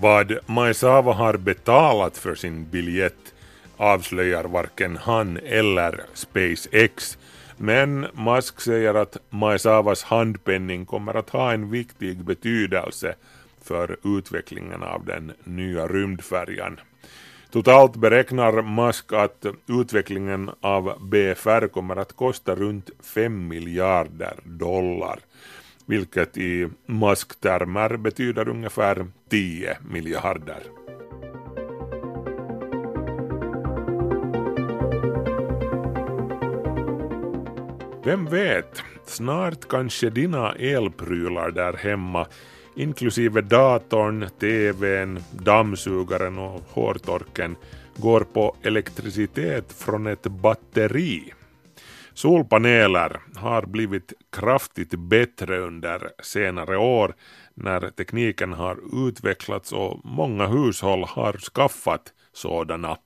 Vad 0.00 0.38
Maezawa 0.46 1.12
har 1.12 1.36
betalat 1.36 2.18
för 2.18 2.34
sin 2.34 2.70
biljett 2.70 3.34
avslöjar 3.76 4.44
varken 4.44 4.96
han 4.96 5.36
eller 5.36 6.00
SpaceX 6.14 7.18
Men 7.56 8.06
Musk 8.14 8.60
säger 8.60 8.94
att 8.94 9.16
Maezawas 9.30 10.02
handpenning 10.02 10.86
kommer 10.86 11.14
att 11.14 11.30
ha 11.30 11.52
en 11.52 11.70
viktig 11.70 12.24
betydelse 12.24 13.14
för 13.62 13.96
utvecklingen 14.18 14.82
av 14.82 15.04
den 15.04 15.32
nya 15.44 15.86
rymdfärjan. 15.86 16.80
Totalt 17.50 17.96
beräknar 17.96 18.62
Musk 18.62 19.12
att 19.12 19.46
utvecklingen 19.68 20.50
av 20.60 20.94
BFR 21.00 21.68
kommer 21.68 21.96
att 21.96 22.16
kosta 22.16 22.54
runt 22.54 22.90
5 23.14 23.48
miljarder 23.48 24.34
dollar, 24.44 25.18
vilket 25.86 26.36
i 26.36 26.68
masktermer 26.86 27.96
betyder 27.96 28.48
ungefär 28.48 29.06
10 29.30 29.76
miljarder. 29.90 30.62
Vem 38.04 38.26
vet, 38.26 38.82
snart 39.06 39.68
kanske 39.68 40.10
dina 40.10 40.52
elprylar 40.52 41.50
där 41.50 41.72
hemma 41.72 42.26
inklusive 42.76 43.40
datorn, 43.40 44.28
tvn, 44.40 45.20
dammsugaren 45.32 46.38
och 46.38 46.62
hårtorken 46.68 47.56
går 47.96 48.20
på 48.20 48.56
elektricitet 48.62 49.72
från 49.72 50.06
ett 50.06 50.22
batteri. 50.22 51.32
Solpaneler 52.20 53.20
har 53.36 53.62
blivit 53.62 54.12
kraftigt 54.32 54.94
bättre 54.94 55.58
under 55.58 56.10
senare 56.22 56.76
år 56.76 57.14
när 57.54 57.90
tekniken 57.90 58.52
har 58.52 59.08
utvecklats 59.08 59.72
och 59.72 60.00
många 60.04 60.46
hushåll 60.46 61.04
har 61.04 61.32
skaffat 61.32 62.12
sådana. 62.32 62.96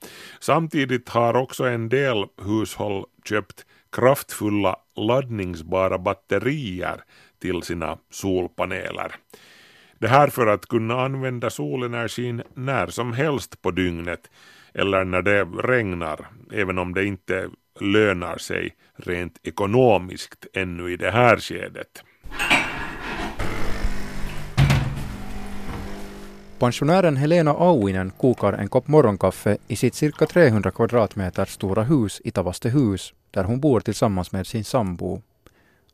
Samtidigt 0.40 1.08
har 1.08 1.36
också 1.36 1.64
en 1.64 1.88
del 1.88 2.24
hushåll 2.42 3.04
köpt 3.24 3.66
kraftfulla 3.92 4.76
laddningsbara 4.96 5.98
batterier 5.98 7.00
till 7.38 7.62
sina 7.62 7.98
solpaneler. 8.10 9.14
Det 9.98 10.08
här 10.08 10.28
för 10.28 10.46
att 10.46 10.66
kunna 10.66 11.00
använda 11.00 11.50
solenergin 11.50 12.42
när 12.54 12.86
som 12.86 13.12
helst 13.12 13.62
på 13.62 13.70
dygnet 13.70 14.30
eller 14.72 15.04
när 15.04 15.22
det 15.22 15.44
regnar, 15.44 16.26
även 16.52 16.78
om 16.78 16.94
det 16.94 17.04
inte 17.04 17.50
lönar 17.80 18.38
sig 18.38 18.74
rent 18.96 19.38
ekonomiskt 19.42 20.46
ännu 20.52 20.92
i 20.92 20.96
det 20.96 21.10
här 21.10 21.36
skedet. 21.36 22.04
Pensionären 26.58 27.16
Helena 27.16 27.50
Auinen 27.50 28.10
kokar 28.10 28.52
en 28.52 28.68
kopp 28.68 28.88
morgonkaffe 28.88 29.58
i 29.68 29.76
sitt 29.76 29.94
cirka 29.94 30.26
300 30.26 30.70
kvadratmeter 30.70 31.44
stora 31.44 31.82
hus 31.82 32.20
i 32.24 32.30
Tavastehus, 32.30 33.14
där 33.30 33.44
hon 33.44 33.60
bor 33.60 33.80
tillsammans 33.80 34.32
med 34.32 34.46
sin 34.46 34.64
sambo. 34.64 35.22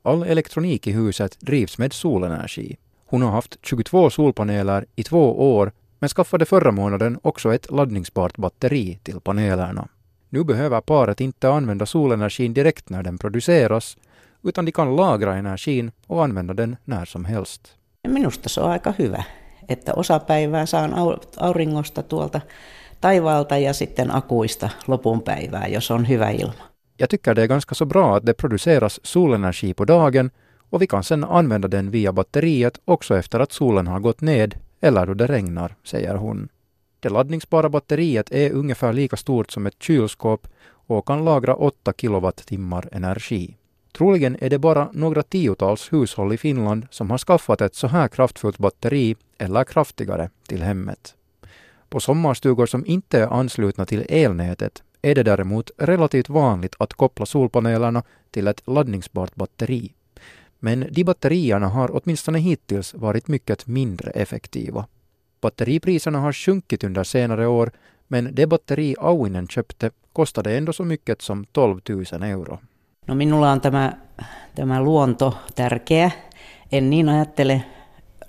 All 0.03 0.23
elektronik 0.23 0.87
i 0.87 0.93
huset 0.93 1.41
drivs 1.41 1.79
med 1.79 1.93
solenergi. 1.93 2.77
Hon 3.07 3.23
har 3.23 3.31
haft 3.31 3.57
22 3.63 4.11
solpaneler 4.11 4.85
i 4.97 5.03
två 5.03 5.55
år 5.57 5.73
men 5.99 6.09
skaffade 6.09 6.45
förra 6.45 6.71
månaden 6.71 7.19
också 7.23 7.55
ett 7.55 7.71
laddningsbart 7.71 8.37
batteri 8.37 8.99
till 9.03 9.21
panelerna. 9.21 9.89
Nu 10.31 10.45
behöver 10.45 10.81
paret 10.81 11.21
inte 11.21 11.51
använda 11.51 11.87
solenergin 11.87 12.55
direkt 12.55 12.91
när 12.91 13.03
den 13.03 13.19
produceras, 13.19 13.97
utan 14.43 14.65
de 14.65 14.73
kan 14.73 14.97
lagra 14.97 15.37
energin 15.37 15.91
och 16.07 16.25
använda 16.25 16.55
den 16.55 16.77
när 16.85 17.05
som 17.05 17.25
helst. 17.25 17.77
Minusta 18.09 18.49
se 18.49 18.61
on 18.61 18.71
aika 18.71 18.95
hyvä, 18.99 19.25
että 19.69 19.95
osapäivää 19.95 20.67
saan 20.67 20.95
auringosta 21.37 22.03
tuolta 22.03 22.41
taivaalta 23.01 23.59
ja 23.59 23.73
sitten 23.73 24.15
akuista 24.15 24.71
lopun 24.87 25.23
päivää, 25.23 25.67
jos 25.67 25.91
on 25.91 26.09
hyvä 26.09 26.31
ilma. 26.31 26.71
Jag 26.99 27.11
tycker 27.11 27.35
det 27.35 27.43
är 27.43 27.49
ganska 27.49 27.75
så 27.75 27.87
bra 27.87 28.17
att 28.17 28.27
det 28.27 28.35
produceras 28.35 29.01
solenergi 29.03 29.75
på 29.75 29.85
dagen 29.85 30.31
och 30.71 30.83
vi 30.83 30.87
kan 30.87 31.05
sedan 31.05 31.25
använda 31.25 31.69
den 31.69 31.91
via 31.91 32.13
batteriet 32.13 32.81
också 32.85 33.17
efter 33.19 33.41
att 33.41 33.52
solen 33.52 33.87
har 33.87 34.00
gått 34.00 34.21
ned 34.21 34.54
eller 34.81 35.07
då 35.07 35.15
det 35.15 35.26
regnar, 35.26 35.75
säger 35.85 36.15
hon. 36.15 36.49
Det 37.00 37.08
laddningsbara 37.08 37.69
batteriet 37.69 38.30
är 38.32 38.52
ungefär 38.52 38.93
lika 38.93 39.17
stort 39.17 39.50
som 39.50 39.67
ett 39.67 39.82
kylskåp 39.82 40.49
och 40.71 41.06
kan 41.06 41.25
lagra 41.25 41.54
8 41.54 41.93
kilowattimmar 41.93 42.89
energi. 42.93 43.56
Troligen 43.93 44.36
är 44.41 44.50
det 44.50 44.58
bara 44.58 44.91
några 44.93 45.23
tiotals 45.23 45.93
hushåll 45.93 46.32
i 46.32 46.39
Finland 46.39 46.86
som 46.91 47.10
har 47.10 47.19
skaffat 47.19 47.60
ett 47.60 47.75
så 47.75 47.86
här 47.86 48.08
kraftfullt 48.08 48.58
batteri 48.58 49.17
eller 49.39 49.65
kraftigare 49.65 50.30
till 50.49 50.63
hemmet. 50.63 51.15
På 51.89 52.00
sommarstugor 52.00 52.67
som 52.67 52.86
inte 52.86 53.21
är 53.21 53.26
anslutna 53.26 53.86
till 53.86 54.06
elnätet 54.08 54.82
är 55.02 55.15
det 55.15 55.23
däremot 55.23 55.71
relativt 55.78 56.28
vanligt 56.28 56.75
att 56.78 56.95
koppla 56.95 57.26
solpanelerna 57.26 58.02
till 58.30 58.49
ett 58.49 58.63
laddningsbart 58.67 59.34
batteri. 59.34 59.93
Men 60.58 60.86
de 60.91 61.04
batterierna 61.04 61.69
har 61.69 61.91
åtminstone 62.02 62.39
hittills 62.39 62.95
varit 62.95 63.28
mycket 63.28 63.67
mindre 63.67 64.10
effektiva. 64.10 64.86
Batteripriserna 65.41 66.19
har 66.19 66.33
sjunkit 66.33 66.85
under 66.85 67.05
senare 67.05 67.47
år, 67.47 67.71
men 68.09 68.35
det 68.35 68.47
batteri 68.47 68.95
Auinen 68.99 69.49
köpte 69.49 69.91
kostade 70.13 70.57
ändå 70.57 70.73
så 70.73 70.85
mycket 70.85 71.23
som 71.23 71.45
12 71.45 71.81
000 71.89 72.23
euro. 72.23 72.59
No 73.07 73.15
minulla 73.15 73.53
on 73.53 73.61
tämä, 73.61 73.97
tämä 74.55 74.81
luonto 74.81 75.35
tärkeä. 75.55 76.11
En 76.73 76.91
niin 76.91 77.09
ajattele 77.09 77.63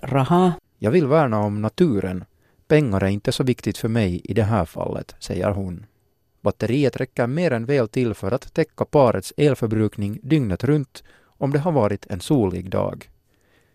rahaa. 0.02 0.52
Jag 0.78 0.90
vill 0.90 1.06
värna 1.06 1.40
om 1.40 1.62
naturen. 1.62 2.24
Pengar 2.68 3.04
är 3.04 3.08
inte 3.08 3.32
så 3.32 3.44
viktigt 3.44 3.78
för 3.78 3.88
mig 3.88 4.20
i 4.24 4.34
det 4.34 4.42
här 4.42 4.64
fallet, 4.64 5.14
säger 5.18 5.50
hon. 5.50 5.86
Batteriet 6.42 6.96
räcker 6.96 7.26
mer 7.26 7.52
än 7.52 7.66
väl 7.66 7.88
till 7.88 8.14
för 8.14 8.32
att 8.32 8.54
täcka 8.54 8.84
parets 8.84 9.32
elförbrukning 9.36 10.18
dygnet 10.22 10.64
runt 10.64 11.02
om 11.24 11.50
det 11.52 11.58
har 11.58 11.72
varit 11.72 12.06
en 12.06 12.20
solig 12.20 12.70
dag. 12.70 13.10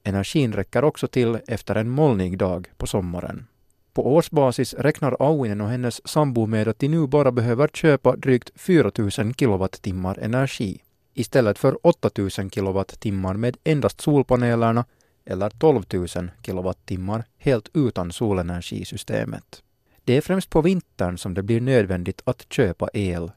Energin 0.08 0.54
räcker 0.54 0.84
också 0.84 1.08
till 1.08 1.39
efter 1.48 1.76
en 1.76 1.89
molnig 1.89 2.38
dag 2.38 2.67
på 2.78 2.88
sommaren. 2.88 3.48
På 3.93 4.15
årsbasis 4.15 4.74
räknar 4.74 5.17
Auinen 5.20 5.62
och 5.62 5.70
hennes 5.70 6.08
sambo 6.08 6.46
med 6.46 6.67
att 6.67 6.80
de 6.80 6.88
nu 6.88 7.08
bara 7.08 7.32
behöver 7.32 7.67
köpa 7.67 8.15
drygt 8.15 8.52
4 8.56 8.91
000 8.98 9.12
kilowattimmar 9.12 10.20
energi 10.20 10.82
istället 11.13 11.60
för 11.60 11.88
8 11.88 12.10
000 12.17 12.30
kilowattimmar 12.30 13.34
med 13.34 13.58
endast 13.63 14.02
solpanelerna 14.02 14.86
eller 15.26 15.50
12 15.50 15.84
000 15.93 16.08
kilowattimmar 16.41 17.24
helt 17.38 17.70
utan 17.74 18.12
solenergisystemet. 18.12 19.63
Det 20.04 20.17
är 20.17 20.22
främst 20.22 20.50
på 20.50 20.62
vintern 20.62 21.17
som 21.17 21.34
det 21.34 21.43
blir 21.43 21.62
nödvändigt 21.62 22.22
att 22.26 22.54
köpa 22.54 22.89
el. 22.93 23.32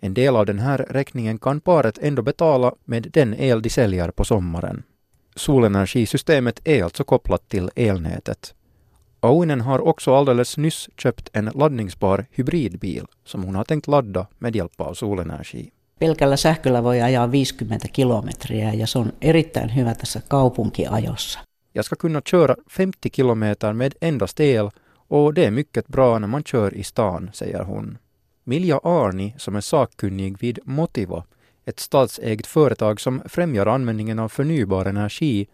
En 0.00 0.14
del 0.14 0.36
av 0.36 0.46
den 0.46 0.58
här 0.58 0.78
räkningen 0.78 1.38
kan 1.38 1.60
paret 1.60 1.98
ändå 1.98 2.22
betala 2.22 2.74
med 2.84 3.10
den 3.12 3.34
el 3.34 3.62
de 3.62 3.70
säljer 3.70 4.10
på 4.10 4.24
sommaren. 4.24 4.82
Solenergisystemet 5.36 6.60
är 6.64 6.84
alltså 6.84 7.04
kopplat 7.04 7.48
till 7.48 7.70
elnätet. 7.76 8.54
Auinen 9.20 9.60
har 9.60 9.78
också 9.78 10.14
alldeles 10.14 10.56
nyss 10.56 10.88
köpt 10.96 11.30
en 11.32 11.50
laddningsbar 11.54 12.26
hybridbil 12.30 13.04
som 13.24 13.42
hon 13.42 13.54
har 13.54 13.64
tänkt 13.64 13.86
ladda 13.86 14.26
med 14.38 14.56
hjälp 14.56 14.80
av 14.80 14.94
solenergi. 14.94 15.72
Pelkällä 15.98 16.36
sähköllä 16.36 16.82
voi 16.82 17.00
ajaa 17.00 17.32
50 17.32 17.88
kilometriä 17.88 18.72
ja 18.72 18.86
se 18.86 18.98
on 18.98 19.12
erittäin 19.20 19.74
hyvä 19.74 19.94
tässä 19.94 20.20
kaupunkiajossa. 20.28 21.40
Jag 21.74 21.84
ska 21.84 21.96
kunna 21.96 22.22
köra 22.22 22.54
50 22.70 23.10
kilometer 23.10 23.72
med 23.72 23.92
endast 24.00 24.40
el 24.40 24.70
och 25.08 25.34
det 25.34 25.46
är 25.46 25.50
mycket 25.50 25.88
bra 25.88 26.18
när 26.18 26.28
man 26.28 26.42
kör 26.44 26.74
i 26.74 26.82
stan, 26.82 27.30
säger 27.32 27.62
hon. 27.62 27.98
Milja 28.44 28.80
Arni, 28.82 29.34
som 29.36 29.56
är 29.56 29.60
sakkunnig 29.60 30.36
vid 30.40 30.58
Motiva, 30.64 31.24
ett 31.64 31.80
statsägt 31.80 32.46
företag 32.46 33.00
som 33.00 33.22
främjar 33.28 33.66
användningen 33.66 34.18
av 34.18 34.28
förnybar 34.28 34.86
energi, 34.86 35.48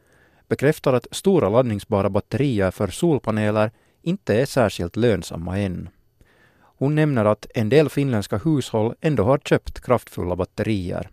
bekräftar 0.49 0.93
att 0.93 1.07
stora 1.11 1.49
laddningsbara 1.49 2.11
batterier 2.11 2.71
för 2.71 2.87
solpaneler 2.87 3.71
inte 4.03 4.41
är 4.41 4.47
särskilt 4.47 4.97
lönsamma 4.97 5.59
än. 5.59 5.89
Hon 6.79 6.95
nämner 6.95 7.25
att 7.25 7.47
en 7.55 7.69
del 7.69 7.89
finländska 7.89 8.37
hushåll 8.37 8.95
ändå 9.01 9.23
har 9.23 9.39
köpt 9.39 9.81
kraftfulla 9.81 10.37
batterier. 10.37 11.09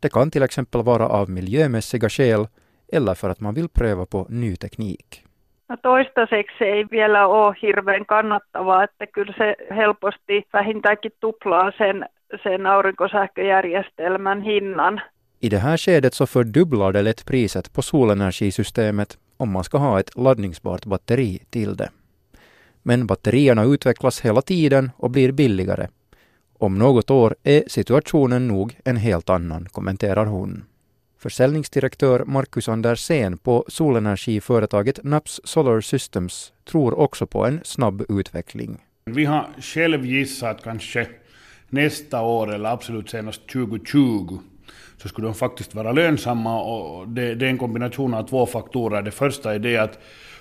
Det 0.00 0.08
kan 0.12 0.30
till 0.30 0.42
exempel 0.42 0.82
vara 0.82 1.08
av 1.08 1.30
miljömässiga 1.30 2.08
skäl 2.08 2.46
eller 2.92 3.14
för 3.14 3.30
att 3.30 3.40
man 3.40 3.54
vill 3.54 3.68
pröva 3.68 4.06
på 4.06 4.26
ny 4.28 4.56
teknik. 4.56 5.24
No 5.68 5.76
toistaiseksi 5.76 6.64
ei 6.64 6.84
vielä 6.90 7.26
ole 7.26 7.54
hirveän 7.62 8.06
kannattavaa, 8.06 8.84
että 8.84 9.06
kyllä 9.06 9.34
se 9.38 9.56
helposti 9.70 10.42
vähintäänkin 10.52 11.12
tuplaa 11.20 11.72
sen, 11.78 12.08
sen 12.42 12.66
aurinkosähköjärjestelmän 12.66 14.42
hinnan. 14.42 15.00
I 15.40 15.48
det 15.48 15.58
här 15.58 15.76
skedet 15.76 16.14
så 16.14 16.26
fördubblar 16.26 16.92
det 16.92 17.02
lätt 17.02 17.26
priset 17.26 17.72
på 17.72 17.82
solenergisystemet 17.82 19.18
om 19.36 19.50
man 19.50 19.64
ska 19.64 19.78
ha 19.78 20.00
ett 20.00 20.16
laddningsbart 20.16 20.84
batteri 20.84 21.42
till 21.50 21.76
det. 21.76 21.90
Men 22.82 23.06
batterierna 23.06 23.64
utvecklas 23.64 24.20
hela 24.20 24.42
tiden 24.42 24.90
och 24.96 25.10
blir 25.10 25.32
billigare. 25.32 25.88
Om 26.58 26.78
något 26.78 27.10
år 27.10 27.34
är 27.42 27.64
situationen 27.66 28.48
nog 28.48 28.76
en 28.84 28.96
helt 28.96 29.30
annan, 29.30 29.66
kommenterar 29.66 30.26
hon. 30.26 30.64
Försäljningsdirektör 31.18 32.24
Marcus 32.24 32.68
Andersén 32.68 33.38
på 33.38 33.64
solenergiföretaget 33.68 35.04
Naps 35.04 35.40
Solar 35.44 35.80
Systems 35.80 36.52
tror 36.64 36.98
också 36.98 37.26
på 37.26 37.46
en 37.46 37.60
snabb 37.64 38.04
utveckling. 38.08 38.78
Vi 39.04 39.24
har 39.24 39.46
själv 39.60 40.06
gissat 40.06 40.62
kanske 40.64 41.06
nästa 41.72 42.22
år 42.22 42.54
eller 42.54 42.70
absolut 42.70 43.10
senast 43.10 43.48
2020 43.48 44.38
så 44.96 45.08
skulle 45.08 45.26
de 45.26 45.34
faktiskt 45.34 45.74
vara 45.74 45.92
lönsamma 45.92 46.62
och 46.62 47.08
det, 47.08 47.34
det 47.34 47.46
är 47.46 47.50
en 47.50 47.58
kombination 47.58 48.14
av 48.14 48.28
två 48.28 48.46
faktorer. 48.46 49.02
Det 49.02 49.10
första 49.10 49.54
är 49.54 49.58
det 49.58 49.76
att 49.76 49.98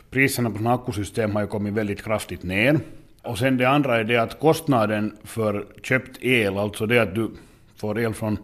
priserna 0.09 0.49
på 0.49 0.57
sådana 0.57 0.75
akkusystem 0.75 1.35
har 1.35 1.41
ju 1.41 1.47
kommit 1.47 1.73
väldigt 1.73 2.03
kraftigt 2.03 2.43
ner. 2.43 2.79
Och 3.23 3.37
sen 3.37 3.57
det 3.57 3.65
andra 3.65 3.99
är 3.99 4.03
det 4.03 4.17
att 4.17 4.39
kostnaden 4.39 5.17
för 5.23 5.65
köpt 5.83 6.23
el, 6.23 6.57
alltså 6.57 6.85
det 6.85 6.99
att 6.99 7.15
du 7.15 7.31
får 7.75 7.99
el 7.99 8.13
från, 8.13 8.37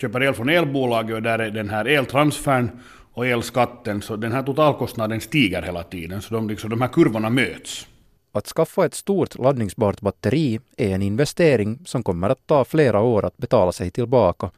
köper 0.00 0.22
el 0.22 0.34
från 0.34 0.48
elbolaget 0.48 1.16
och 1.16 1.22
där 1.22 1.38
är 1.38 1.50
den 1.50 1.70
här 1.70 1.84
eltransfern 1.84 2.70
och 3.12 3.26
elskatten, 3.26 4.02
så 4.02 4.16
den 4.16 4.32
här 4.32 4.42
totalkostnaden 4.42 5.20
stiger 5.20 5.62
hela 5.62 5.82
tiden, 5.82 6.22
så 6.22 6.34
de, 6.34 6.48
liksom, 6.48 6.70
de 6.70 6.80
här 6.80 6.88
kurvorna 6.88 7.30
möts. 7.30 7.88
Att 8.36 8.46
skaffa 8.46 8.86
ett 8.86 8.94
stort 8.94 9.38
laddningsbart 9.38 10.00
batteri 10.00 10.60
är 10.76 10.94
en 10.94 11.02
investering 11.02 11.78
som 11.84 12.02
kommer 12.02 12.28
att 12.28 12.46
ta 12.46 12.64
flera 12.64 13.00
år 13.00 13.24
att 13.24 13.36
betala 13.36 13.72
sig 13.72 13.90
tillbaka. 13.90 14.50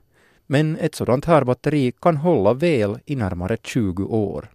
Men 0.47 0.77
ett 0.77 0.95
sådant 0.95 1.25
här 1.25 1.45
batteri 1.45 1.93
kan 2.01 2.17
hålla 2.17 2.55
väl 2.55 2.99
i 3.07 3.17
närmare 3.17 3.57
20 3.63 4.05
år. 4.05 4.49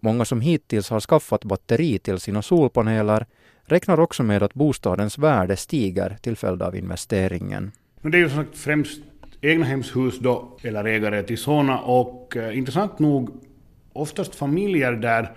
Många 0.00 0.24
som 0.24 0.40
hittills 0.40 0.90
har 0.90 1.00
skaffat 1.00 1.44
batteri 1.44 1.98
till 1.98 2.20
sina 2.20 2.42
solpaneler 2.42 3.26
räknar 3.64 4.00
också 4.00 4.22
med 4.22 4.42
att 4.42 4.54
bostadens 4.54 5.18
värde 5.18 5.56
stiger 5.56 6.16
till 6.20 6.36
följd 6.36 6.62
av 6.62 6.76
investeringen. 6.76 7.72
Det 8.02 8.16
är 8.16 8.20
ju 8.20 8.28
som 8.28 8.44
sagt 8.44 8.58
främst 8.58 9.00
egnahemshus 9.40 10.18
då, 10.18 10.58
eller 10.62 10.84
ägare 10.84 11.22
till 11.22 11.38
sådana 11.38 11.78
och 11.78 12.36
eh, 12.36 12.58
intressant 12.58 12.98
nog 12.98 13.30
oftast 13.92 14.34
familjer 14.34 14.92
där 14.92 15.36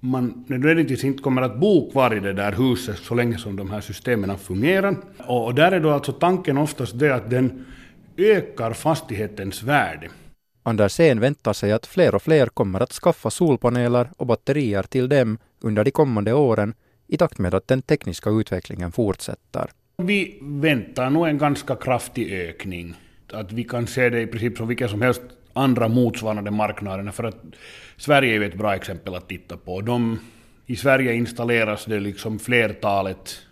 man 0.00 0.44
nödvändigtvis 0.46 1.04
inte 1.04 1.22
kommer 1.22 1.42
att 1.42 1.60
bo 1.60 1.90
kvar 1.90 2.16
i 2.16 2.20
det 2.20 2.32
där 2.32 2.52
huset 2.52 2.98
så 2.98 3.14
länge 3.14 3.38
som 3.38 3.56
de 3.56 3.70
här 3.70 3.80
systemen 3.80 4.38
fungerar. 4.38 4.96
Och, 5.26 5.54
där 5.54 5.72
är 5.72 5.80
då 5.80 5.90
alltså 5.90 6.12
tanken 6.12 6.58
oftast 6.58 6.98
det 6.98 7.14
att 7.14 7.30
den 7.30 7.64
ökar 8.16 8.72
fastighetens 8.72 9.62
värde. 9.62 10.08
Andersén 10.62 11.20
väntar 11.20 11.52
sig 11.52 11.72
att 11.72 11.86
fler 11.86 12.14
och 12.14 12.22
fler 12.22 12.46
kommer 12.46 12.80
att 12.80 12.92
skaffa 12.92 13.30
solpaneler 13.30 14.08
och 14.16 14.26
batterier 14.26 14.82
till 14.82 15.08
dem 15.08 15.38
under 15.60 15.84
de 15.84 15.90
kommande 15.90 16.32
åren 16.32 16.74
i 17.06 17.16
takt 17.16 17.38
med 17.38 17.54
att 17.54 17.68
den 17.68 17.82
tekniska 17.82 18.30
utvecklingen 18.30 18.92
fortsätter. 18.92 19.70
Vi 19.96 20.38
väntar 20.42 21.10
nog 21.10 21.28
en 21.28 21.38
ganska 21.38 21.76
kraftig 21.76 22.32
ökning. 22.32 22.94
Att 23.32 23.52
vi 23.52 23.64
kan 23.64 23.86
se 23.86 24.08
det 24.08 24.20
i 24.20 24.26
princip 24.26 24.56
som 24.56 24.68
vilken 24.68 24.88
som 24.88 25.02
helst 25.02 25.22
andra 25.58 25.88
motsvarande 25.88 26.50
marknader. 26.50 27.10
För 27.10 27.24
att 27.24 27.36
Sverige 27.96 28.34
är 28.34 28.40
ju 28.40 28.44
ett 28.44 28.58
bra 28.58 28.74
exempel 28.74 29.14
att 29.14 29.28
titta 29.28 29.56
på. 29.56 29.80
De, 29.80 30.18
I 30.66 30.76
Sverige 30.76 31.14
installeras 31.14 31.84
det 31.84 32.00
liksom 32.00 32.38
flertalet 32.38 33.42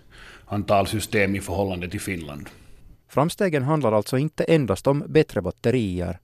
antal 0.46 0.86
system 0.86 1.36
i 1.36 1.40
förhållande 1.40 1.88
till 1.88 2.00
Finland. 2.00 2.48
Framstegen 3.08 3.62
handlar 3.62 3.92
alltså 3.92 4.18
inte 4.18 4.44
endast 4.44 4.86
om 4.86 5.04
bättre 5.06 5.42
batterier. 5.42 6.18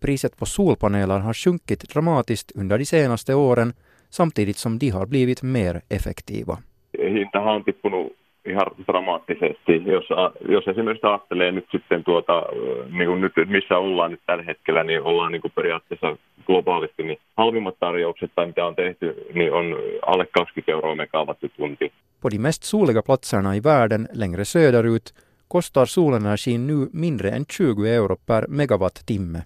Priset 0.00 0.36
på 0.36 0.46
solpaneler 0.46 1.18
har 1.18 1.34
sjunkit 1.34 1.88
dramatiskt 1.88 2.52
under 2.54 2.78
de 2.78 2.84
senaste 2.84 3.34
åren 3.34 3.72
samtidigt 4.10 4.56
som 4.56 4.78
de 4.78 4.88
har 4.90 5.06
blivit 5.06 5.42
mer 5.42 5.82
effektiva. 5.88 6.58
Hintahan 6.92 7.56
on 7.56 7.64
tippunut 7.64 8.12
ihan 8.46 8.66
dramaattisesti. 8.86 9.82
Jos, 9.84 10.04
jos 10.48 10.68
esimerkiksi 10.68 11.06
ajattelee 11.06 11.52
nyt 11.52 11.66
sitten 11.72 12.04
tuota, 12.04 12.42
niin 12.90 13.08
kuin 13.08 13.20
nyt, 13.20 13.32
missä 13.46 13.78
ollaan 13.78 14.10
nyt 14.10 14.20
tällä 14.26 14.44
hetkellä, 14.44 14.84
niin 14.84 15.02
ollaan 15.02 15.32
niin 15.32 15.42
kuin 15.42 15.52
periaatteessa 15.54 16.16
globaalisti, 16.46 17.02
niin 17.02 17.18
halvimmat 17.36 17.76
tarjoukset 17.80 18.30
tai 18.34 18.46
mitä 18.46 18.66
on 18.66 18.76
tehty, 18.76 19.26
niin 19.34 19.52
on 19.52 19.76
alle 20.06 20.26
20 20.26 20.72
euroa 20.72 20.94
megawattitunti. 20.94 21.92
På 22.20 22.30
de 22.30 22.38
mest 22.38 22.62
soliga 22.62 23.02
platserna 23.02 23.54
i 23.54 23.62
världen 23.64 24.08
längre 24.12 24.44
söderut 24.44 25.14
kostar 25.48 25.86
solenergin 25.86 26.66
nu 26.66 26.88
mindre 26.92 27.28
än 27.28 27.44
20 27.46 27.94
euro 27.94 28.16
per 28.26 28.44
megawattimme, 28.48 29.42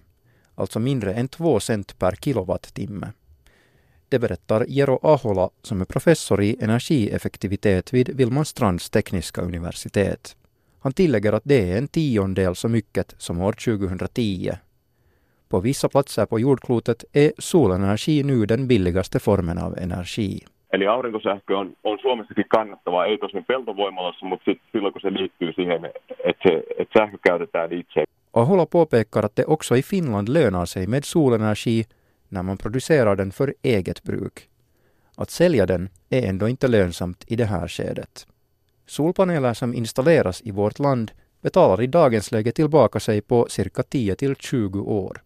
alltså 0.57 0.79
mindre 0.79 1.11
än 1.11 1.27
2 1.29 1.59
cent 1.59 1.85
per 1.99 2.13
kilowattimme. 2.21 3.07
Det 4.09 4.19
berättar 4.19 4.65
Jero 4.67 4.99
Ahola 5.03 5.49
som 5.61 5.81
är 5.81 5.85
professor 5.85 6.41
i 6.41 6.55
energieffektivitet 6.61 7.93
vid 7.93 8.17
Vilmanstrands 8.17 8.89
tekniska 8.89 9.41
universitet. 9.41 10.35
Han 10.79 10.93
tillägger 10.93 11.33
att 11.33 11.43
det 11.45 11.71
är 11.71 11.77
en 11.77 11.87
tiondel 11.87 12.55
så 12.55 12.67
mycket 12.69 13.15
som 13.17 13.41
år 13.41 13.51
2010. 13.51 14.51
På 15.49 15.59
vissa 15.59 15.89
platser 15.89 16.25
på 16.25 16.39
jordklotet 16.39 17.03
är 17.13 17.31
solenergi 17.37 18.23
nu 18.23 18.45
den 18.45 18.67
billigaste 18.67 19.19
formen 19.19 19.57
av 19.57 19.77
energi. 19.77 20.39
Eli 20.73 20.85
aurinkosähkö 20.85 21.55
on, 21.55 21.75
on 21.83 21.99
Suomessakin 21.99 22.45
kannattavaa, 22.49 23.05
ei 23.05 23.17
tosin 23.17 23.45
peltovoimalassa, 23.45 24.25
mutta 24.25 24.45
sit, 24.45 24.61
silloin 24.71 24.93
kun 24.93 25.01
se 25.01 25.13
liittyy 25.13 25.53
siihen, 25.53 25.85
että, 25.85 26.49
että 26.77 26.99
sähkö 26.99 27.17
käytetään 27.27 27.73
itse. 27.73 28.03
Ahola 28.33 28.65
påpekar 28.65 29.25
att 29.25 29.35
det 29.35 29.45
också 29.47 29.75
i 29.75 29.81
Finland 29.81 30.29
lönar 30.29 30.65
sig 30.65 30.87
med 30.87 31.03
solenergi 31.03 31.85
när 32.29 32.43
man 32.43 32.57
producerar 32.57 33.15
den 33.15 33.31
för 33.31 33.55
eget 33.61 34.03
bruk. 34.03 34.49
Att 35.15 35.31
sälja 35.31 35.65
den 35.65 35.89
är 36.09 36.21
ändå 36.21 36.47
inte 36.47 36.67
lönsamt 36.67 37.23
i 37.27 37.35
det 37.35 37.45
här 37.45 37.67
skedet. 37.67 38.27
Solpaneler 38.85 39.53
som 39.53 39.73
installeras 39.73 40.41
i 40.41 40.51
vårt 40.51 40.79
land 40.79 41.11
betalar 41.41 41.81
i 41.81 41.87
dagens 41.87 42.31
läge 42.31 42.51
tillbaka 42.51 42.99
sig 42.99 43.21
på 43.21 43.47
cirka 43.49 43.83
10 43.83 44.15
till 44.15 44.35
20 44.35 44.79
år. 44.79 45.21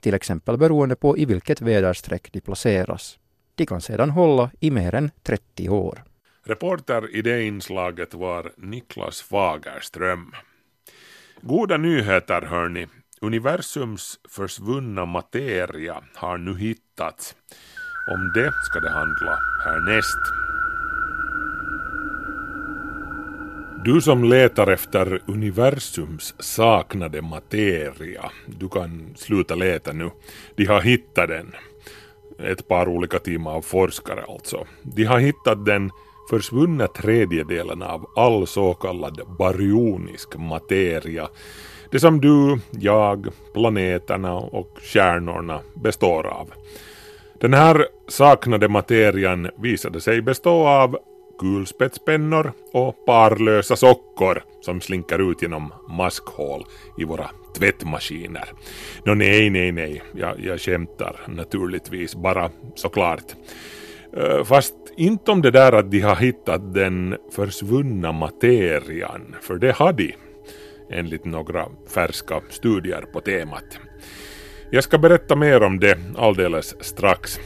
Till 0.00 0.14
exempel 0.14 0.56
beroende 0.56 0.96
på 0.96 1.18
i 1.18 1.24
vilket 1.24 1.60
väderstreck 1.60 2.32
de 2.32 2.40
placeras. 2.40 3.18
De 3.54 3.66
kan 3.66 3.80
sedan 3.80 4.10
hålla 4.10 4.50
i 4.60 4.70
mer 4.70 4.94
än 4.94 5.10
30 5.22 5.68
år. 5.68 6.04
Reporter 6.44 7.16
i 7.16 7.22
det 7.22 7.42
inslaget 7.42 8.14
var 8.14 8.52
Niklas 8.56 9.22
Fagerström. 9.22 10.32
Goda 11.40 11.76
nyheter 11.76 12.42
hörni. 12.42 12.86
Universums 13.24 14.18
försvunna 14.28 15.04
materia 15.04 16.02
har 16.14 16.38
nu 16.38 16.58
hittats. 16.58 17.34
Om 18.10 18.32
det 18.34 18.52
ska 18.64 18.80
det 18.80 18.90
handla 18.90 19.38
härnäst. 19.64 20.18
Du 23.84 24.00
som 24.00 24.24
letar 24.24 24.66
efter 24.72 25.20
universums 25.26 26.34
saknade 26.38 27.22
materia, 27.22 28.30
du 28.46 28.68
kan 28.68 29.14
sluta 29.16 29.54
leta 29.54 29.92
nu. 29.92 30.10
De 30.56 30.64
har 30.66 30.80
hittat 30.80 31.28
den. 31.28 31.52
Ett 32.38 32.68
par 32.68 32.88
olika 32.88 33.18
team 33.18 33.46
av 33.46 33.62
forskare 33.62 34.24
alltså. 34.28 34.66
De 34.82 35.04
har 35.04 35.18
hittat 35.18 35.64
den 35.64 35.90
försvunna 36.30 36.86
tredjedelen 36.86 37.82
av 37.82 38.06
all 38.16 38.46
så 38.46 38.74
kallad 38.74 39.20
baryonisk 39.38 40.36
materia 40.36 41.28
det 41.94 42.00
som 42.00 42.20
du, 42.20 42.58
jag, 42.70 43.26
planeterna 43.52 44.34
och 44.34 44.78
stjärnorna 44.82 45.60
består 45.74 46.26
av. 46.26 46.52
Den 47.40 47.54
här 47.54 47.86
saknade 48.08 48.68
materian 48.68 49.50
visade 49.58 50.00
sig 50.00 50.22
bestå 50.22 50.66
av 50.66 50.98
kulspetspennor 51.38 52.52
och 52.72 53.06
parlösa 53.06 53.76
sockor 53.76 54.42
som 54.60 54.80
slinker 54.80 55.30
ut 55.30 55.42
genom 55.42 55.72
maskhål 55.88 56.64
i 56.98 57.04
våra 57.04 57.30
tvättmaskiner. 57.58 58.48
Nå 59.04 59.14
nej, 59.14 59.50
nej, 59.50 59.72
nej, 59.72 60.02
jag, 60.14 60.40
jag 60.40 60.60
skämtar 60.60 61.16
naturligtvis 61.28 62.14
bara 62.14 62.50
såklart. 62.74 63.34
Eh, 64.16 64.44
fast 64.44 64.74
inte 64.96 65.30
om 65.30 65.42
det 65.42 65.50
där 65.50 65.72
att 65.72 65.90
de 65.90 66.00
har 66.00 66.16
hittat 66.16 66.74
den 66.74 67.16
försvunna 67.32 68.12
materian, 68.12 69.34
för 69.40 69.54
det 69.54 69.72
har 69.72 69.92
de 69.92 70.14
enligt 70.94 71.24
några 71.24 71.68
färska 71.94 72.40
studier 72.50 73.04
på 73.12 73.20
temat. 73.20 73.78
Jag 74.70 74.84
ska 74.84 74.98
berätta 74.98 75.36
mer 75.36 75.62
om 75.62 75.80
det 75.80 75.98
alldeles 76.16 76.84
strax. 76.84 77.40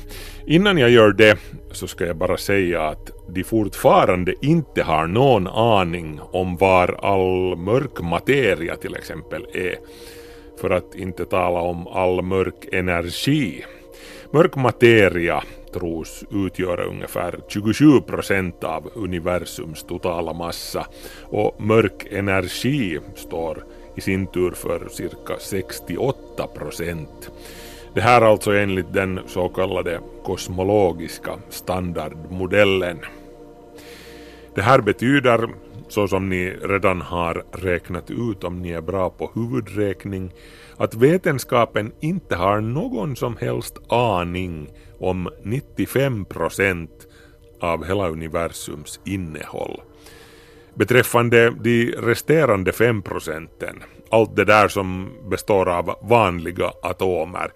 Innan 0.47 0.79
jag 0.79 0.91
gör 0.91 1.13
det 1.13 1.39
så 1.73 1.87
ska 1.87 2.07
jag 2.07 2.17
bara 2.17 2.37
säga 2.37 2.83
att 2.83 3.11
de 3.29 3.45
fortfarande 3.45 4.35
inte 4.43 4.83
har 4.83 5.07
någon 5.07 5.47
aning 5.47 6.21
om 6.33 6.57
var 6.57 6.99
all 7.03 7.57
mörk 7.57 8.01
materia 8.01 8.77
till 8.77 8.95
exempel 8.95 9.47
är. 9.55 9.75
För 10.61 10.71
att 10.71 10.95
inte 10.95 11.25
tala 11.25 11.61
om 11.61 11.87
all 11.87 12.23
mörk 12.23 12.69
energi. 12.73 13.65
Mörk 14.31 14.57
materia 14.57 15.43
tros 15.73 16.25
utgöra 16.31 16.85
ungefär 16.85 17.41
27 17.49 18.01
procent 18.01 18.64
av 18.64 18.91
universums 18.95 19.83
totala 19.83 20.33
massa 20.33 20.87
och 21.23 21.61
mörk 21.61 22.07
energi 22.11 22.99
står 23.17 23.64
i 23.97 24.01
sin 24.01 24.27
tur 24.27 24.51
för 24.51 24.88
cirka 24.88 25.38
68 25.38 26.47
procent. 26.47 27.31
Det 27.95 28.01
här 28.01 28.23
alltså 28.23 28.53
enligt 28.53 28.93
den 28.93 29.21
så 29.27 29.49
kallade 29.49 30.01
kosmologiska 30.25 31.33
standardmodellen. 31.49 32.99
Det 34.55 34.62
här 34.62 34.81
betyder, 34.81 35.49
så 35.88 36.09
som 36.09 36.29
ni 36.29 36.51
redan 36.51 37.01
har 37.01 37.45
räknat 37.53 38.11
ut 38.11 38.45
om 38.45 38.62
ni 38.62 38.71
är 38.71 38.81
bra 38.81 39.11
på 39.11 39.31
huvudräkning, 39.35 40.33
att 40.79 40.95
vetenskapen 40.95 41.93
inte 42.01 42.37
har 42.37 42.61
någon 42.61 43.17
som 43.17 43.37
helst 43.37 43.79
aning 43.88 44.71
om 44.99 45.29
95 45.43 46.25
procent 46.25 47.07
av 47.61 47.85
hela 47.85 48.09
universums 48.09 49.01
innehåll. 49.05 49.81
Beträffande 50.75 51.51
de 51.51 51.93
resterande 51.93 52.73
5 52.73 53.03
procenten, 53.03 53.83
allt 54.11 54.37
det 54.37 54.45
där 54.45 54.69
som 54.69 55.11
består 55.31 55.69
av 55.69 55.95
vanliga 56.03 56.73
atomer. 56.83 57.53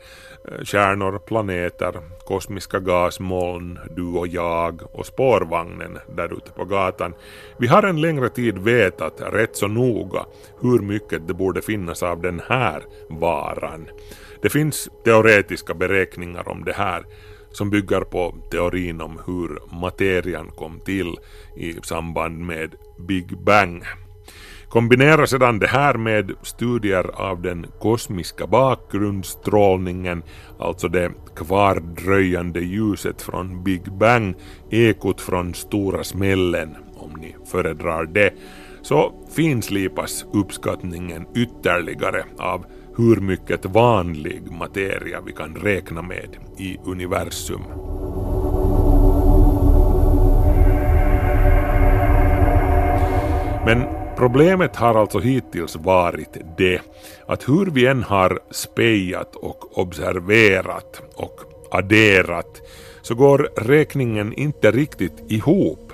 Eh, 0.48 0.64
stjärnor, 0.64 1.18
planeter, 1.18 1.94
kosmiska 2.24 2.80
gasmoln, 2.80 3.78
du 3.90 4.06
och 4.06 4.28
jag 4.28 4.82
och 4.92 5.06
spårvagnen 5.06 5.98
där 6.16 6.36
ute 6.36 6.52
på 6.52 6.64
gatan. 6.64 7.14
Vi 7.58 7.66
har 7.66 7.82
en 7.82 8.00
längre 8.00 8.28
tid 8.28 8.58
vetat 8.58 9.20
rätt 9.32 9.56
så 9.56 9.68
noga 9.68 10.26
hur 10.60 10.78
mycket 10.78 11.28
det 11.28 11.34
borde 11.34 11.62
finnas 11.62 12.02
av 12.02 12.20
den 12.20 12.40
här 12.48 12.82
varan. 13.08 13.88
Det 14.42 14.50
finns 14.50 14.88
teoretiska 15.04 15.74
beräkningar 15.74 16.48
om 16.48 16.64
det 16.64 16.72
här 16.72 17.04
som 17.50 17.70
bygger 17.70 18.00
på 18.00 18.34
teorin 18.50 19.00
om 19.00 19.20
hur 19.26 19.58
materian 19.80 20.50
kom 20.50 20.80
till 20.80 21.16
i 21.56 21.72
samband 21.82 22.38
med 22.38 22.74
Big 22.98 23.38
Bang. 23.38 23.84
Kombinera 24.72 25.26
sedan 25.26 25.58
det 25.58 25.66
här 25.66 25.94
med 25.94 26.32
studier 26.42 27.10
av 27.14 27.42
den 27.42 27.66
kosmiska 27.80 28.46
bakgrundsstrålningen, 28.46 30.22
alltså 30.58 30.88
det 30.88 31.12
kvardröjande 31.36 32.60
ljuset 32.60 33.22
från 33.22 33.64
Big 33.64 33.92
Bang, 33.92 34.34
ekot 34.70 35.20
från 35.20 35.54
stora 35.54 36.04
smällen, 36.04 36.76
om 36.96 37.10
ni 37.20 37.36
föredrar 37.50 38.04
det, 38.04 38.34
så 38.82 39.12
finslipas 39.36 40.24
uppskattningen 40.32 41.26
ytterligare 41.34 42.24
av 42.38 42.64
hur 42.96 43.16
mycket 43.16 43.64
vanlig 43.64 44.42
materia 44.50 45.20
vi 45.26 45.32
kan 45.32 45.54
räkna 45.54 46.02
med 46.02 46.36
i 46.58 46.78
universum. 46.84 47.62
Men 53.66 54.01
problemet 54.16 54.76
har 54.76 54.94
alltså 54.94 55.18
hittills 55.18 55.76
varit 55.76 56.36
det 56.56 56.80
att 57.26 57.48
hur 57.48 57.66
vi 57.66 57.86
än 57.86 58.02
har 58.02 58.40
spejat 58.50 59.36
och 59.36 59.78
observerat 59.78 61.02
och 61.14 61.40
adderat 61.70 62.62
så 63.02 63.14
går 63.14 63.50
räkningen 63.56 64.32
inte 64.32 64.70
riktigt 64.70 65.24
ihop. 65.28 65.92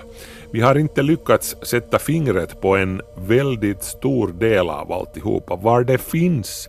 Vi 0.51 0.61
har 0.61 0.75
inte 0.75 1.03
lyckats 1.03 1.57
sätta 1.63 1.99
fingret 1.99 2.61
på 2.61 2.77
en 2.77 3.03
väldigt 3.17 3.83
stor 3.83 4.29
del 4.29 4.69
av 4.69 4.93
alltihopa, 4.93 5.57
var 5.57 5.85
det 5.85 5.99
finns. 5.99 6.69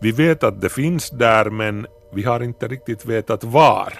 Vi 0.00 0.12
vet 0.12 0.44
att 0.44 0.60
det 0.60 0.68
finns 0.68 1.10
där 1.10 1.50
men 1.50 1.86
vi 2.12 2.22
har 2.22 2.40
inte 2.40 2.68
riktigt 2.68 3.06
vetat 3.06 3.44
var. 3.44 3.92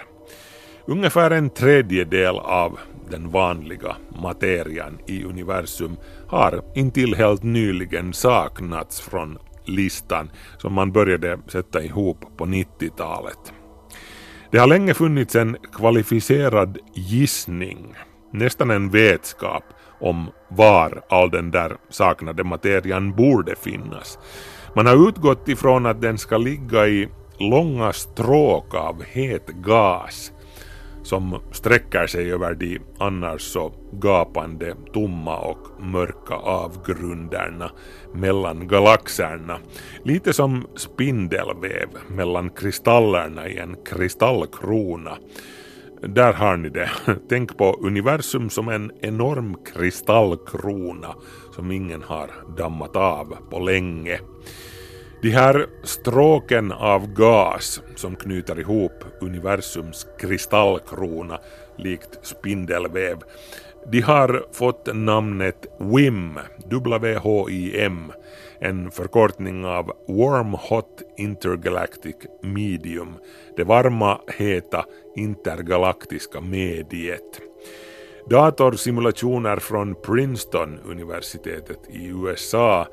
Ungefär 0.85 1.31
en 1.31 1.49
tredjedel 1.49 2.35
av 2.37 2.79
den 3.11 3.29
vanliga 3.29 3.95
materian 4.21 4.99
i 5.07 5.23
universum 5.23 5.97
har 6.27 6.61
intill 6.75 7.15
helt 7.15 7.43
nyligen 7.43 8.13
saknats 8.13 9.01
från 9.01 9.37
listan 9.65 10.29
som 10.57 10.73
man 10.73 10.91
började 10.91 11.39
sätta 11.47 11.83
ihop 11.83 12.37
på 12.37 12.45
90-talet. 12.45 13.53
Det 14.51 14.57
har 14.57 14.67
länge 14.67 14.93
funnits 14.93 15.35
en 15.35 15.57
kvalificerad 15.73 16.77
gissning, 16.93 17.95
nästan 18.31 18.71
en 18.71 18.89
vetskap 18.89 19.63
om 19.99 20.29
var 20.47 21.01
all 21.09 21.29
den 21.31 21.51
där 21.51 21.77
saknade 21.89 22.43
materian 22.43 23.15
borde 23.15 23.55
finnas. 23.55 24.19
Man 24.75 24.85
har 24.85 25.09
utgått 25.09 25.47
ifrån 25.47 25.85
att 25.85 26.01
den 26.01 26.17
ska 26.17 26.37
ligga 26.37 26.87
i 26.87 27.09
långa 27.39 27.93
stråk 27.93 28.75
av 28.75 29.03
het 29.03 29.47
gas 29.47 30.31
som 31.03 31.39
sträcker 31.51 32.07
sig 32.07 32.33
över 32.33 32.53
de 32.53 32.79
annars 32.97 33.41
så 33.41 33.73
gapande, 33.91 34.75
tomma 34.93 35.37
och 35.37 35.83
mörka 35.83 36.35
avgrunderna 36.35 37.71
mellan 38.13 38.67
galaxerna. 38.67 39.57
Lite 40.03 40.33
som 40.33 40.67
spindelväv 40.75 41.89
mellan 42.07 42.49
kristallerna 42.49 43.47
i 43.47 43.57
en 43.57 43.75
kristallkrona. 43.85 45.17
Där 46.01 46.33
har 46.33 46.57
ni 46.57 46.69
det. 46.69 46.91
Tänk 47.29 47.57
på 47.57 47.77
universum 47.81 48.49
som 48.49 48.69
en 48.69 48.91
enorm 49.01 49.57
kristallkrona 49.73 51.15
som 51.55 51.71
ingen 51.71 52.03
har 52.03 52.29
dammat 52.57 52.95
av 52.95 53.37
på 53.49 53.59
länge. 53.59 54.19
De 55.21 55.29
här 55.29 55.67
stråken 55.83 56.71
av 56.71 57.13
gas 57.13 57.81
som 57.95 58.15
knyter 58.15 58.59
ihop 58.59 59.03
universums 59.19 60.07
kristallkrona 60.19 61.39
likt 61.77 62.19
spindelväv, 62.21 63.17
de 63.91 64.01
har 64.01 64.45
fått 64.51 64.89
namnet 64.93 65.65
WIM, 65.79 66.39
W-H-I-M, 66.69 68.11
en 68.59 68.91
förkortning 68.91 69.65
av 69.65 69.91
Warm 70.07 70.53
Hot 70.53 71.01
Intergalactic 71.17 72.15
Medium, 72.43 73.13
det 73.57 73.63
varma, 73.63 74.21
heta 74.37 74.85
intergalaktiska 75.15 76.41
mediet. 76.41 77.41
Datorsimulationer 78.29 79.57
från 79.57 79.95
Princeton-universitetet 79.95 81.79
i 81.89 82.07
USA 82.07 82.87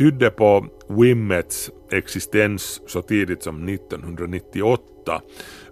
tydde 0.00 0.30
på 0.30 0.66
Wimmets 0.88 1.70
existens 1.90 2.80
så 2.86 3.02
tidigt 3.02 3.42
som 3.42 3.68
1998. 3.68 5.22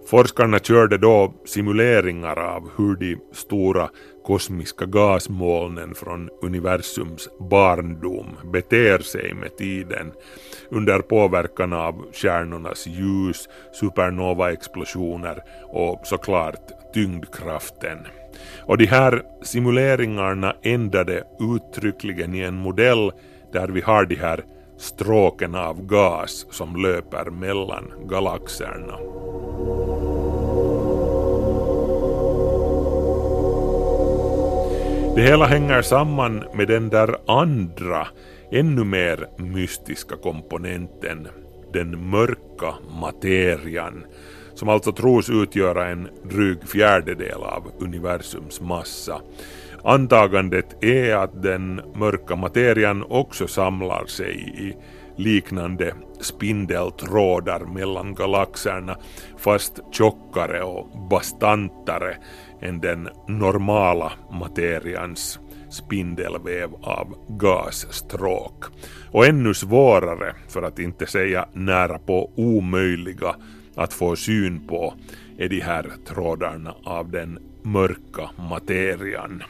Forskarna 0.09 0.59
körde 0.59 0.97
då 0.97 1.33
simuleringar 1.45 2.39
av 2.39 2.69
hur 2.77 2.95
de 2.95 3.17
stora 3.33 3.89
kosmiska 4.23 4.85
gasmolnen 4.85 5.95
från 5.95 6.29
universums 6.41 7.29
barndom 7.39 8.25
beter 8.53 8.99
sig 8.99 9.33
med 9.33 9.57
tiden 9.57 10.11
under 10.69 10.99
påverkan 10.99 11.73
av 11.73 12.05
stjärnornas 12.13 12.87
ljus, 12.87 13.49
supernova-explosioner 13.73 15.41
och 15.73 16.01
såklart 16.03 16.93
tyngdkraften. 16.93 17.97
Och 18.61 18.77
de 18.77 18.85
här 18.85 19.23
simuleringarna 19.43 20.55
ändade 20.63 21.23
uttryckligen 21.39 22.35
i 22.35 22.39
en 22.39 22.55
modell 22.55 23.11
där 23.51 23.67
vi 23.67 23.81
har 23.81 24.05
de 24.05 24.15
här 24.15 24.45
stråken 24.77 25.55
av 25.55 25.85
gas 25.85 26.45
som 26.51 26.75
löper 26.75 27.29
mellan 27.29 27.93
galaxerna. 28.09 28.97
Det 35.15 35.21
hela 35.21 35.45
hänger 35.45 35.81
samman 35.81 36.43
med 36.53 36.67
den 36.67 36.89
där 36.89 37.17
andra, 37.27 38.07
ännu 38.51 38.83
mer 38.83 39.27
mystiska 39.37 40.15
komponenten, 40.15 41.27
den 41.73 42.09
mörka 42.09 42.73
materian, 43.01 44.05
som 44.53 44.69
alltså 44.69 44.91
tros 44.91 45.29
utgöra 45.29 45.87
en 45.87 46.09
dryg 46.23 46.67
fjärdedel 46.67 47.43
av 47.43 47.71
universums 47.79 48.61
massa. 48.61 49.21
Antagandet 49.83 50.83
är 50.83 51.15
att 51.15 51.43
den 51.43 51.81
mörka 51.95 52.35
materian 52.35 53.03
också 53.09 53.47
samlar 53.47 54.05
sig 54.05 54.35
i 54.57 54.75
liknande 55.15 55.93
spindeltrådar 56.21 57.59
mellan 57.59 58.15
galaxerna 58.15 58.97
fast 59.37 59.79
tjockare 59.91 60.63
och 60.63 60.87
bastantare 61.09 62.17
än 62.61 62.79
den 62.79 63.09
normala 63.27 64.11
materians 64.31 65.39
spindelväv 65.69 66.69
av 66.81 67.15
gasstråk. 67.27 68.65
Och 69.11 69.25
ännu 69.25 69.53
svårare, 69.53 70.35
för 70.47 70.61
att 70.61 70.79
inte 70.79 71.05
säga 71.05 71.45
nära 71.53 71.99
på 71.99 72.31
omöjliga, 72.35 73.35
att 73.75 73.93
få 73.93 74.15
syn 74.15 74.67
på 74.67 74.93
är 75.37 75.49
de 75.49 75.59
här 75.59 75.85
trådarna 76.07 76.73
av 76.83 77.11
den 77.11 77.39
mörka 77.63 78.29
materian. 78.49 79.43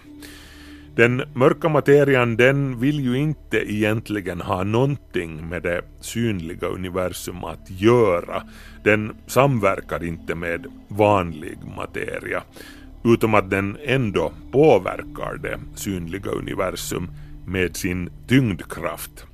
Den 0.99 1.23
mörka 1.33 1.69
materian 1.69 2.35
den 2.35 2.79
vill 2.79 2.99
ju 2.99 3.17
inte 3.17 3.71
egentligen 3.71 4.41
ha 4.41 4.63
någonting 4.63 5.49
med 5.49 5.63
det 5.63 5.81
synliga 6.01 6.67
universum 6.67 7.43
att 7.43 7.69
göra. 7.69 8.43
Den 8.83 9.15
samverkar 9.27 10.03
inte 10.03 10.35
med 10.35 10.67
vanlig 10.87 11.57
materia, 11.77 12.43
utom 13.03 13.33
att 13.33 13.49
den 13.49 13.77
ändå 13.85 14.31
påverkar 14.51 15.37
det 15.37 15.59
synliga 15.75 16.31
universum 16.31 17.11
med 17.47 17.75
sin 17.75 18.09
tyngdkraft. 18.27 19.25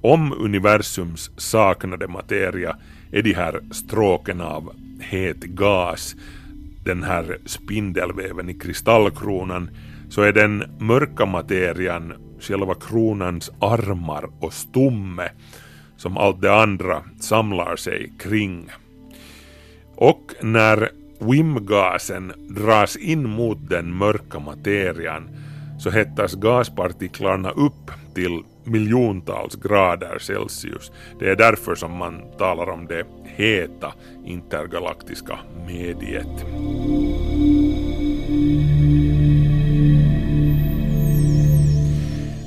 Om 0.00 0.32
universums 0.32 1.30
saknade 1.36 2.08
materia 2.08 2.76
är 3.12 3.22
de 3.22 3.32
här 3.32 3.60
stråken 3.70 4.40
av 4.40 4.72
het 5.00 5.40
gas, 5.40 6.16
den 6.84 7.02
här 7.02 7.38
spindelväven 7.44 8.48
i 8.48 8.54
kristallkronan, 8.54 9.70
så 10.16 10.22
är 10.22 10.32
den 10.32 10.64
mörka 10.78 11.26
materian 11.26 12.12
själva 12.40 12.74
kronans 12.74 13.50
armar 13.60 14.30
och 14.40 14.52
stomme 14.52 15.30
som 15.96 16.16
allt 16.16 16.40
det 16.40 16.54
andra 16.54 17.02
samlar 17.20 17.76
sig 17.76 18.12
kring. 18.18 18.70
Och 19.94 20.34
när 20.42 20.90
wimgasen 21.18 22.32
dras 22.48 22.96
in 22.96 23.28
mot 23.28 23.68
den 23.68 23.94
mörka 23.94 24.38
materian 24.38 25.28
så 25.78 25.90
hettas 25.90 26.34
gaspartiklarna 26.34 27.50
upp 27.50 27.90
till 28.14 28.42
miljontals 28.64 29.54
grader 29.54 30.18
Celsius. 30.18 30.92
Det 31.18 31.30
är 31.30 31.36
därför 31.36 31.74
som 31.74 31.96
man 31.96 32.22
talar 32.38 32.70
om 32.70 32.86
det 32.86 33.06
heta 33.24 33.92
intergalaktiska 34.24 35.38
mediet. 35.66 36.46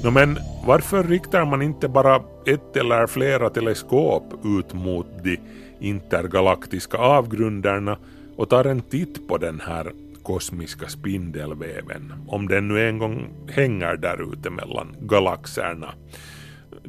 No, 0.04 0.12
men 0.12 0.38
varför 0.66 1.04
riktar 1.04 1.46
man 1.46 1.62
inte 1.62 1.88
bara 1.88 2.16
ett 2.46 2.78
eller 2.78 3.08
flera 3.08 3.50
teleskop 3.50 4.24
ut 4.46 4.74
mot 4.74 5.08
de 5.24 5.40
intergalaktiska 5.80 6.98
avgrunderna 6.98 7.98
och 8.36 8.50
tar 8.50 8.66
en 8.66 8.82
titt 8.82 9.28
på 9.28 9.38
den 9.38 9.60
här 9.60 9.92
kosmiska 10.24 10.88
spindelväven, 10.88 12.14
om 12.28 12.48
den 12.48 12.68
nu 12.68 12.88
en 12.90 12.98
gång 13.00 13.28
hänger 13.48 13.98
där 13.98 14.34
ute 14.34 14.50
mellan 14.50 14.96
galaxerna. 15.00 15.94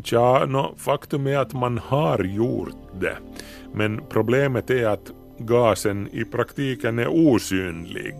Tja, 0.04 0.46
no, 0.46 0.74
faktum 0.76 1.26
är 1.26 1.38
att 1.38 1.52
man 1.52 1.78
har 1.78 2.24
gjort 2.24 3.00
det, 3.00 3.16
men 3.74 4.00
problemet 4.08 4.70
är 4.70 4.88
att 4.88 5.10
gasen 5.38 6.08
i 6.12 6.24
praktiken 6.24 6.98
är 6.98 7.08
osynlig. 7.08 8.14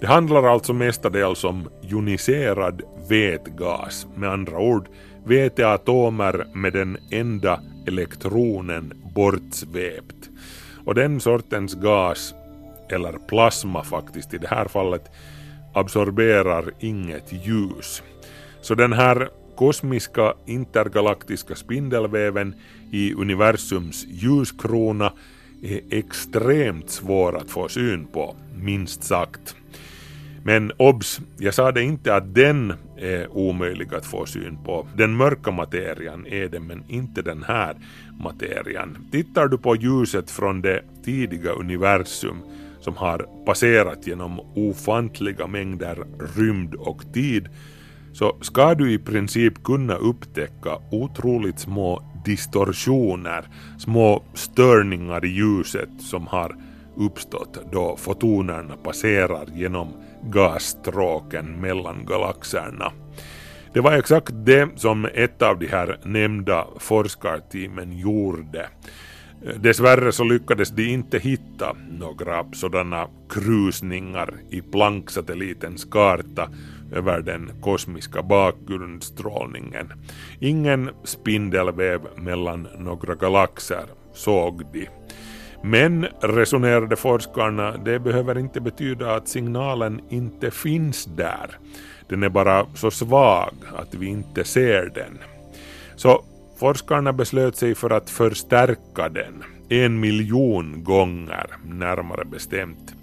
Det 0.00 0.06
handlar 0.06 0.42
alltså 0.42 0.72
mestadels 0.72 1.44
om 1.44 1.68
joniserad 1.80 2.82
vätgas, 3.08 4.06
med 4.16 4.30
andra 4.30 4.58
ord 4.58 4.88
väteatomer 5.24 6.46
med 6.54 6.72
den 6.72 6.98
enda 7.10 7.60
elektronen 7.86 8.92
bortsvept. 9.14 10.30
Och 10.84 10.94
den 10.94 11.20
sortens 11.20 11.74
gas, 11.74 12.34
eller 12.88 13.12
plasma 13.12 13.84
faktiskt 13.84 14.34
i 14.34 14.38
det 14.38 14.48
här 14.48 14.68
fallet, 14.68 15.10
absorberar 15.74 16.72
inget 16.80 17.32
ljus. 17.32 18.02
Så 18.60 18.74
den 18.74 18.92
här 18.92 19.28
kosmiska 19.56 20.34
intergalaktiska 20.46 21.54
spindelväven 21.54 22.54
i 22.90 23.14
universums 23.14 24.04
ljuskrona 24.08 25.12
är 25.62 25.80
extremt 25.90 26.90
svår 26.90 27.36
att 27.36 27.50
få 27.50 27.68
syn 27.68 28.06
på, 28.06 28.36
minst 28.56 29.04
sagt. 29.04 29.56
Men 30.46 30.72
obs, 30.76 31.20
jag 31.38 31.54
sa 31.54 31.72
det 31.72 31.82
inte 31.82 32.14
att 32.14 32.34
den 32.34 32.72
är 32.96 33.36
omöjlig 33.36 33.94
att 33.94 34.06
få 34.06 34.26
syn 34.26 34.58
på. 34.64 34.88
Den 34.96 35.16
mörka 35.16 35.50
materian 35.50 36.26
är 36.26 36.48
det, 36.48 36.60
men 36.60 36.84
inte 36.88 37.22
den 37.22 37.42
här 37.42 37.76
materian. 38.20 39.08
Tittar 39.12 39.48
du 39.48 39.58
på 39.58 39.76
ljuset 39.76 40.30
från 40.30 40.62
det 40.62 40.82
tidiga 41.04 41.50
universum 41.50 42.36
som 42.80 42.96
har 42.96 43.44
passerat 43.46 44.06
genom 44.06 44.40
ofantliga 44.54 45.46
mängder 45.46 46.06
rymd 46.36 46.74
och 46.74 47.12
tid 47.14 47.48
så 48.12 48.36
ska 48.40 48.74
du 48.74 48.92
i 48.92 48.98
princip 48.98 49.64
kunna 49.64 49.94
upptäcka 49.94 50.78
otroligt 50.90 51.58
små 51.58 52.02
distorsioner, 52.24 53.44
små 53.78 54.24
störningar 54.34 55.24
i 55.24 55.28
ljuset 55.28 55.88
som 55.98 56.26
har 56.26 56.56
uppstått 56.96 57.58
då 57.72 57.96
fotonerna 57.96 58.76
passerar 58.76 59.46
genom 59.54 59.88
gasstråken 60.22 61.60
mellan 61.60 62.04
galaxerna. 62.06 62.92
Det 63.72 63.80
var 63.80 63.92
exakt 63.92 64.32
det 64.32 64.68
som 64.76 65.08
ett 65.14 65.42
av 65.42 65.58
de 65.58 65.66
här 65.66 65.98
nämnda 66.04 66.66
forskarteamen 66.78 67.98
gjorde. 67.98 68.68
Dessvärre 69.56 70.12
så 70.12 70.24
lyckades 70.24 70.70
de 70.70 70.92
inte 70.92 71.18
hitta 71.18 71.76
några 71.98 72.44
sådana 72.52 73.08
krusningar 73.28 74.34
i 74.50 74.60
Planck-satellitens 74.60 75.90
karta 75.90 76.48
över 76.92 77.20
den 77.20 77.50
kosmiska 77.60 78.22
bakgrundsstrålningen. 78.22 79.92
Ingen 80.40 80.90
spindelväv 81.04 82.00
mellan 82.16 82.68
några 82.78 83.14
galaxer 83.14 83.84
såg 84.14 84.62
de. 84.72 84.88
Men, 85.66 86.06
resonerade 86.20 86.96
forskarna, 86.96 87.76
det 87.76 87.98
behöver 87.98 88.38
inte 88.38 88.60
betyda 88.60 89.14
att 89.14 89.28
signalen 89.28 90.00
inte 90.08 90.50
finns 90.50 91.04
där. 91.04 91.58
Den 92.08 92.22
är 92.22 92.28
bara 92.28 92.66
så 92.74 92.90
svag 92.90 93.54
att 93.76 93.94
vi 93.94 94.06
inte 94.06 94.44
ser 94.44 94.90
den. 94.94 95.18
Så 95.96 96.24
forskarna 96.58 97.12
beslöt 97.12 97.56
sig 97.56 97.74
för 97.74 97.90
att 97.90 98.10
förstärka 98.10 99.08
den, 99.08 99.44
en 99.68 100.00
miljon 100.00 100.84
gånger 100.84 101.46
närmare 101.64 102.24
bestämt. 102.24 102.94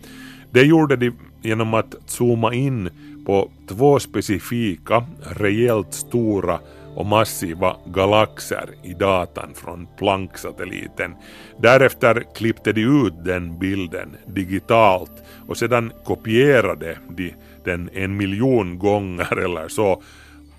Det 0.52 0.64
gjorde 0.64 0.96
de 0.96 1.12
genom 1.42 1.74
att 1.74 1.96
zooma 2.06 2.54
in 2.54 2.90
på 3.26 3.50
två 3.70 4.00
specifika, 4.00 5.06
rejält 5.24 5.94
stora 5.94 6.60
och 6.96 7.06
massiva 7.06 7.76
galaxer 7.86 8.70
i 8.84 8.94
datan 8.94 9.54
från 9.56 9.88
Planck-satelliten. 9.98 11.16
Därefter 11.58 12.24
klippte 12.36 12.74
de 12.74 12.82
ut 12.82 13.14
den 13.26 13.60
bilden 13.60 14.16
digitalt 14.26 15.12
och 15.48 15.58
sedan 15.58 15.92
kopierade 16.04 16.98
de 17.10 17.34
den 17.64 17.90
en 17.94 18.18
miljon 18.18 18.80
gånger 18.80 19.38
eller 19.44 19.68
så 19.68 20.02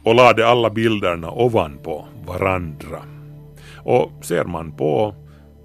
och 0.02 0.14
lade 0.14 0.48
alla 0.48 0.70
bilderna 0.70 1.30
ovanpå 1.30 2.04
varandra. 2.26 3.02
Och 3.76 4.12
ser 4.22 4.44
man 4.44 4.72
på 4.72 5.14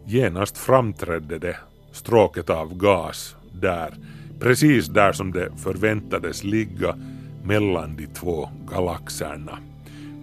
genast 0.05 0.57
framträdde 0.57 1.39
det 1.39 1.57
stråket 1.91 2.49
av 2.49 2.77
gas 2.77 3.35
där, 3.51 3.93
precis 4.39 4.87
där 4.87 5.11
som 5.11 5.31
det 5.31 5.49
förväntades 5.63 6.43
ligga 6.43 6.95
mellan 7.43 7.95
de 7.95 8.07
två 8.07 8.49
galaxerna 8.71 9.57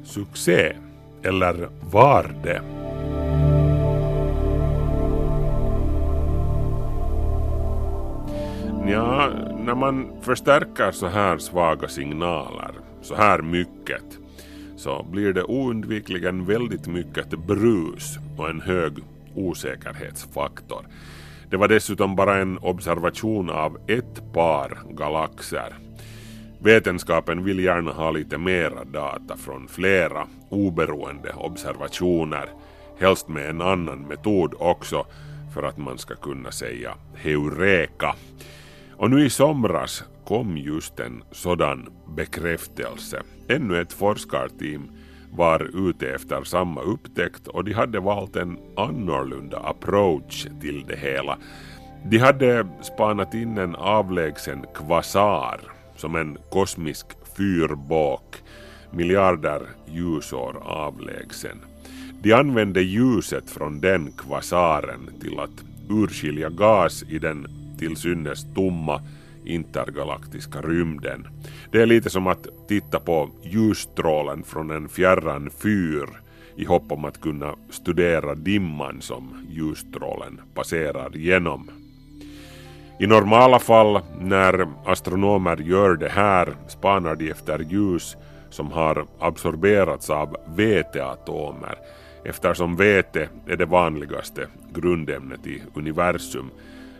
succé? 0.07 0.73
Eller 1.23 1.69
var 1.90 2.35
det? 2.42 2.62
Ja, 8.90 9.31
när 9.59 9.75
man 9.75 10.12
förstärker 10.23 10.90
så 10.90 11.07
här 11.07 11.38
svaga 11.38 11.88
signaler, 11.88 12.71
så 13.03 13.14
här 13.14 13.42
mycket, 13.42 14.19
så 14.77 15.07
blir 15.11 15.33
det 15.33 15.42
oundvikligen 15.42 16.45
väldigt 16.45 16.87
mycket 16.87 17.47
brus 17.47 18.19
och 18.37 18.51
en 18.51 18.61
hög 18.61 18.92
osäkerhetsfaktor. 19.35 20.87
Det 21.51 21.57
var 21.57 21.69
dessutom 21.69 22.16
bara 22.16 22.38
en 22.38 22.59
observation 22.59 23.51
av 23.51 23.79
ett 23.87 24.33
par 24.33 24.79
galaxer 24.90 25.86
Vetenskapen 26.59 27.45
vill 27.45 27.64
gärna 27.64 27.92
ha 27.92 28.11
lite 28.11 28.38
mera 28.38 28.85
data 28.85 29.37
från 29.37 29.69
flera 29.69 30.27
oberoende 30.49 31.33
observationer, 31.33 32.49
helst 32.99 33.29
med 33.29 33.51
en 33.51 33.62
annan 33.62 33.99
metod 33.99 34.55
också 34.59 35.07
för 35.55 35.62
att 35.62 35.79
man 35.79 35.99
ska 35.99 36.14
kunna 36.14 36.51
säga 36.51 36.95
heureka. 37.14 38.14
Och 38.97 39.11
nu 39.11 39.27
i 39.27 39.31
somras 39.31 40.05
kom 40.25 40.57
just 40.57 41.01
en 41.01 41.23
sådan 41.33 41.88
bekräftelse. 42.16 43.23
Ännu 43.49 43.81
ett 43.81 43.92
forskarteam 43.92 44.90
var 45.33 45.88
ute 45.88 46.11
efter 46.11 46.45
samma 46.45 46.81
upptäckt 46.81 47.49
och 47.49 47.64
de 47.64 47.73
hade 47.73 48.01
valt 48.01 48.37
en 48.37 48.59
annorlunda 48.77 49.59
approach 49.59 50.47
till 50.61 50.85
det 50.88 50.97
hela. 50.97 51.38
De 52.05 52.19
hade 52.19 52.66
spanat 52.83 53.35
in 53.35 53.59
en 53.59 53.75
avlägsen 53.75 54.64
kvasar 54.75 55.76
som 55.97 56.17
en 56.17 56.39
kosmisk 56.51 57.07
fyrbåk 57.37 58.37
miljarder 58.91 59.63
ljusår 59.87 60.57
avlägsen. 60.63 61.59
De 62.23 62.33
använde 62.33 62.83
ljuset 62.83 63.51
från 63.51 63.81
den 63.81 64.13
kvasaren 64.13 65.11
till 65.21 65.39
att 65.39 65.65
urskilja 65.91 66.51
gas 66.51 67.05
i 67.09 67.19
den 67.19 67.47
till 67.79 67.97
synes 67.97 68.47
tomma 68.55 69.03
intergalaktiska 69.45 70.61
rymden. 70.61 71.27
Det 71.73 71.83
är 71.83 71.87
lite 71.87 72.11
som 72.11 72.27
att 72.27 72.47
titta 72.68 73.01
på 73.01 73.31
ljusstrålen 73.43 74.43
från 74.43 74.70
en 74.70 74.89
fjärran 74.89 75.51
fyr 75.51 76.09
i 76.57 76.64
hopp 76.64 76.93
om 76.93 77.05
att 77.05 77.20
kunna 77.20 77.55
studera 77.70 78.35
dimman 78.35 79.03
som 79.03 79.47
ljusstrålen 79.51 80.41
passerar 80.55 81.16
genom. 81.16 81.70
I 82.99 83.07
normala 83.07 83.59
fall 83.59 84.01
när 84.20 84.66
astronomer 84.84 85.57
gör 85.57 85.97
det 85.97 86.09
här 86.09 86.57
spanar 86.68 87.16
de 87.16 87.30
efter 87.30 87.59
ljus 87.59 88.16
som 88.51 88.72
har 88.72 89.07
absorberats 89.18 90.11
av 90.11 90.36
väteatomer 90.57 91.78
eftersom 92.24 92.76
väte 92.76 93.28
är 93.47 93.57
det 93.57 93.66
vanligaste 93.66 94.47
grundämnet 94.72 95.47
i 95.47 95.62
universum. 95.74 96.51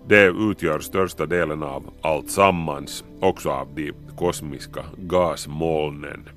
Det 0.09 0.25
utgör 0.27 0.79
största 0.79 1.27
delen 1.27 1.63
av 1.63 1.85
allt 2.03 2.31
sammans, 2.31 3.05
också 3.21 3.51
av 3.51 3.69
de 3.75 3.93
kosmiska 4.17 4.85
gasmolnen. 4.97 6.29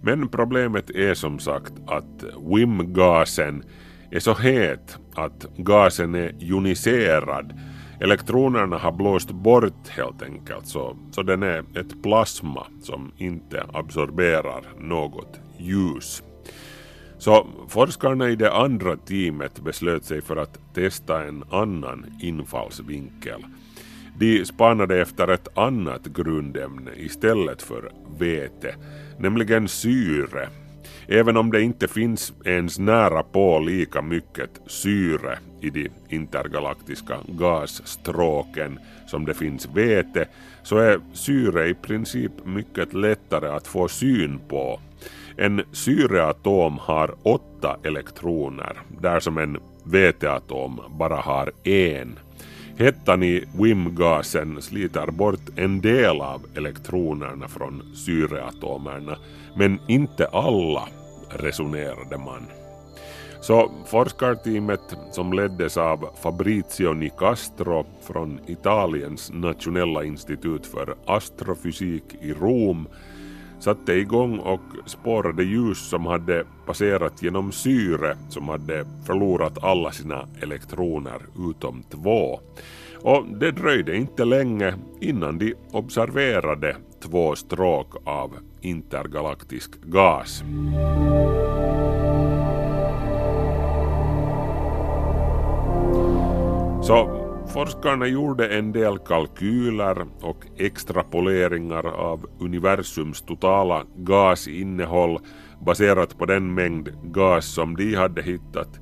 Men 0.00 0.28
problemet 0.28 0.90
är 0.90 1.14
som 1.14 1.38
sagt 1.38 1.72
att 1.86 2.24
WIM-gasen 2.54 3.64
är 4.10 4.20
så 4.20 4.34
het 4.34 4.98
att 5.14 5.46
gasen 5.56 6.14
är 6.14 6.32
joniserad 6.38 7.52
Elektronerna 8.04 8.78
har 8.78 8.92
blåst 8.92 9.30
bort 9.30 9.88
helt 9.88 10.22
enkelt 10.22 10.66
så, 10.66 10.96
så 11.10 11.22
den 11.22 11.42
är 11.42 11.58
ett 11.58 12.02
plasma 12.02 12.66
som 12.82 13.12
inte 13.16 13.66
absorberar 13.72 14.62
något 14.78 15.40
ljus. 15.58 16.22
Så 17.18 17.46
forskarna 17.68 18.30
i 18.30 18.36
det 18.36 18.52
andra 18.52 18.96
teamet 18.96 19.60
beslöt 19.60 20.04
sig 20.04 20.22
för 20.22 20.36
att 20.36 20.74
testa 20.74 21.24
en 21.24 21.44
annan 21.50 22.06
infallsvinkel. 22.20 23.44
De 24.18 24.44
spanade 24.44 25.00
efter 25.00 25.28
ett 25.28 25.58
annat 25.58 26.04
grundämne 26.06 26.90
istället 26.96 27.62
för 27.62 27.92
vete, 28.18 28.74
nämligen 29.18 29.68
syre. 29.68 30.48
Även 31.08 31.36
om 31.36 31.50
det 31.50 31.62
inte 31.62 31.88
finns 31.88 32.32
ens 32.44 32.78
nära 32.78 33.22
på 33.22 33.58
lika 33.58 34.02
mycket 34.02 34.50
syre 34.66 35.38
i 35.60 35.70
de 35.70 35.90
intergalaktiska 36.08 37.16
gasstråken 37.28 38.78
som 39.06 39.24
det 39.24 39.34
finns 39.34 39.68
vete 39.74 40.26
så 40.62 40.78
är 40.78 41.00
syre 41.12 41.68
i 41.68 41.74
princip 41.74 42.32
mycket 42.44 42.94
lättare 42.94 43.48
att 43.48 43.66
få 43.66 43.88
syn 43.88 44.40
på. 44.48 44.80
En 45.36 45.62
syreatom 45.72 46.78
har 46.80 47.14
åtta 47.22 47.76
elektroner, 47.82 48.78
där 49.00 49.20
som 49.20 49.38
en 49.38 49.58
veteatom 49.84 50.80
bara 50.98 51.16
har 51.16 51.52
en. 51.64 52.18
Hettan 52.76 53.22
i 53.22 53.44
WIM-gasen 53.58 54.62
sliter 54.62 55.06
bort 55.06 55.40
en 55.56 55.80
del 55.80 56.20
av 56.20 56.42
elektronerna 56.54 57.48
från 57.48 57.82
syreatomerna, 57.94 59.16
men 59.56 59.80
inte 59.88 60.26
alla, 60.26 60.88
resonerade 61.30 62.18
man. 62.18 62.46
Så 63.40 63.70
forskarteamet 63.86 64.96
som 65.10 65.32
leddes 65.32 65.76
av 65.76 66.08
Fabrizio 66.22 66.92
Nicastro 66.92 67.86
från 68.02 68.40
Italiens 68.46 69.30
nationella 69.34 70.04
institut 70.04 70.66
för 70.66 70.94
astrofysik 71.06 72.04
i 72.20 72.32
Rom 72.32 72.88
satte 73.60 73.92
igång 73.92 74.38
och 74.38 74.60
spårade 74.86 75.44
ljus 75.44 75.88
som 75.88 76.06
hade 76.06 76.44
passerat 76.66 77.22
genom 77.22 77.52
syre 77.52 78.16
som 78.28 78.48
hade 78.48 78.86
förlorat 79.06 79.64
alla 79.64 79.92
sina 79.92 80.28
elektroner 80.42 81.20
utom 81.50 81.82
två. 81.90 82.40
Och 83.04 83.26
det 83.40 83.50
dröjde 83.50 83.96
inte 83.96 84.24
länge 84.24 84.74
innan 85.00 85.38
de 85.38 85.54
observerade 85.72 86.76
två 87.02 87.34
stråk 87.34 87.94
av 88.04 88.36
intergalaktisk 88.60 89.70
gas. 89.82 90.44
Så 96.82 97.24
forskarna 97.52 98.06
gjorde 98.06 98.48
en 98.48 98.72
del 98.72 98.98
kalkyler 98.98 100.06
och 100.20 100.46
extrapoleringar 100.56 101.86
av 101.86 102.26
universums 102.40 103.22
totala 103.22 103.84
gasinnehåll 103.96 105.18
baserat 105.60 106.18
på 106.18 106.26
den 106.26 106.54
mängd 106.54 106.88
gas 107.02 107.46
som 107.46 107.76
de 107.76 107.94
hade 107.94 108.22
hittat 108.22 108.80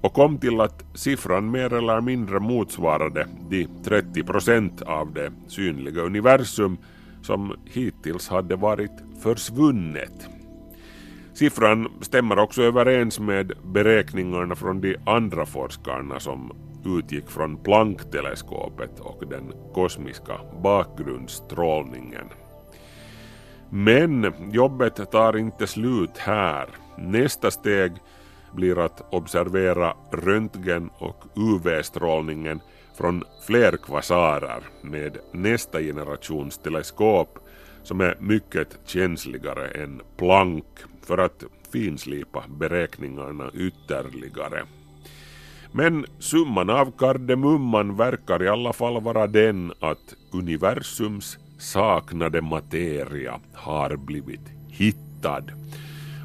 och 0.00 0.12
kom 0.12 0.38
till 0.38 0.60
att 0.60 0.84
siffran 0.94 1.50
mer 1.50 1.72
eller 1.72 2.00
mindre 2.00 2.40
motsvarade 2.40 3.26
de 3.50 3.68
30 3.84 4.22
procent 4.22 4.82
av 4.82 5.12
det 5.12 5.32
synliga 5.48 6.02
universum 6.02 6.78
som 7.22 7.56
hittills 7.64 8.28
hade 8.28 8.56
varit 8.56 8.92
försvunnet. 9.22 10.28
Siffran 11.32 11.88
stämmer 12.00 12.38
också 12.38 12.62
överens 12.62 13.20
med 13.20 13.52
beräkningarna 13.64 14.54
från 14.54 14.80
de 14.80 14.96
andra 15.06 15.46
forskarna 15.46 16.20
som 16.20 16.52
utgick 16.84 17.30
från 17.30 17.56
Planck-teleskopet 17.56 19.00
och 19.00 19.22
den 19.28 19.52
kosmiska 19.74 20.40
bakgrundsstrålningen. 20.62 22.26
Men 23.70 24.32
jobbet 24.52 25.10
tar 25.10 25.36
inte 25.36 25.66
slut 25.66 26.18
här. 26.18 26.68
Nästa 26.98 27.50
steg 27.50 27.92
blir 28.52 28.78
att 28.78 29.14
observera 29.14 29.94
röntgen 30.12 30.90
och 30.98 31.24
UV-strålningen 31.36 32.60
från 32.96 33.24
fler 33.46 33.76
kvasarer 33.76 34.62
med 34.82 35.18
nästa 35.32 35.80
generations 35.80 36.58
teleskop 36.58 37.38
som 37.82 38.00
är 38.00 38.16
mycket 38.20 38.78
känsligare 38.84 39.68
än 39.68 40.00
Planck 40.16 40.64
för 41.02 41.18
att 41.18 41.44
finslipa 41.72 42.44
beräkningarna 42.48 43.50
ytterligare. 43.54 44.62
Men 45.72 46.06
summan 46.18 46.70
av 46.70 46.90
kardemumman 46.98 47.96
verkar 47.96 48.42
i 48.42 48.48
alla 48.48 48.72
fall 48.72 49.02
vara 49.02 49.26
den 49.26 49.72
att 49.80 50.14
universums 50.32 51.38
saknade 51.58 52.42
materia 52.42 53.40
har 53.54 53.96
blivit 53.96 54.48
hittad. 54.68 55.44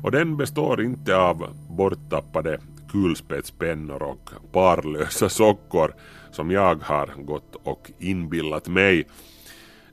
Och 0.04 0.12
den 0.12 0.38
består 0.38 0.82
inte 0.82 1.18
av 1.18 1.48
borttappade 1.76 2.60
kulspetspennor 2.92 4.04
och 4.04 4.30
parlösa 4.52 5.30
sockor 5.30 5.94
som 6.32 6.52
jag 6.52 6.76
har 6.84 7.24
gått 7.24 7.56
och 7.64 7.92
inbillat 8.00 8.68
mig. 8.68 9.08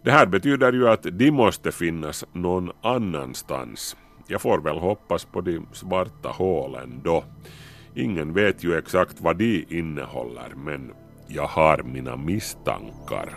Det 0.02 0.10
här 0.10 0.26
betyder 0.26 0.72
ju 0.72 0.88
att 0.88 1.02
de 1.02 1.30
måste 1.30 1.72
finnas 1.72 2.24
någon 2.32 2.70
annanstans. 2.82 3.96
Jag 4.26 4.40
får 4.40 4.58
väl 4.58 4.78
hoppas 4.78 5.24
på 5.24 5.40
de 5.40 5.66
svarta 5.72 6.28
hålen 6.28 7.00
då. 7.04 7.24
Ingen 7.94 8.32
vet 8.32 8.64
ju 8.64 8.78
exakt 8.78 9.20
vad 9.20 9.36
de 9.36 9.66
innehåller 9.68 10.52
men 10.56 10.92
jag 11.28 11.46
har 11.46 11.82
mina 11.82 12.16
misstankar. 12.16 13.28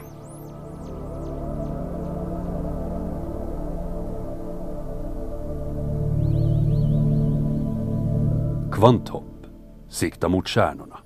Kvanthopp. 8.75 9.45
Sikta 9.89 10.29
mot 10.29 10.47
stjärnorna. 10.47 10.99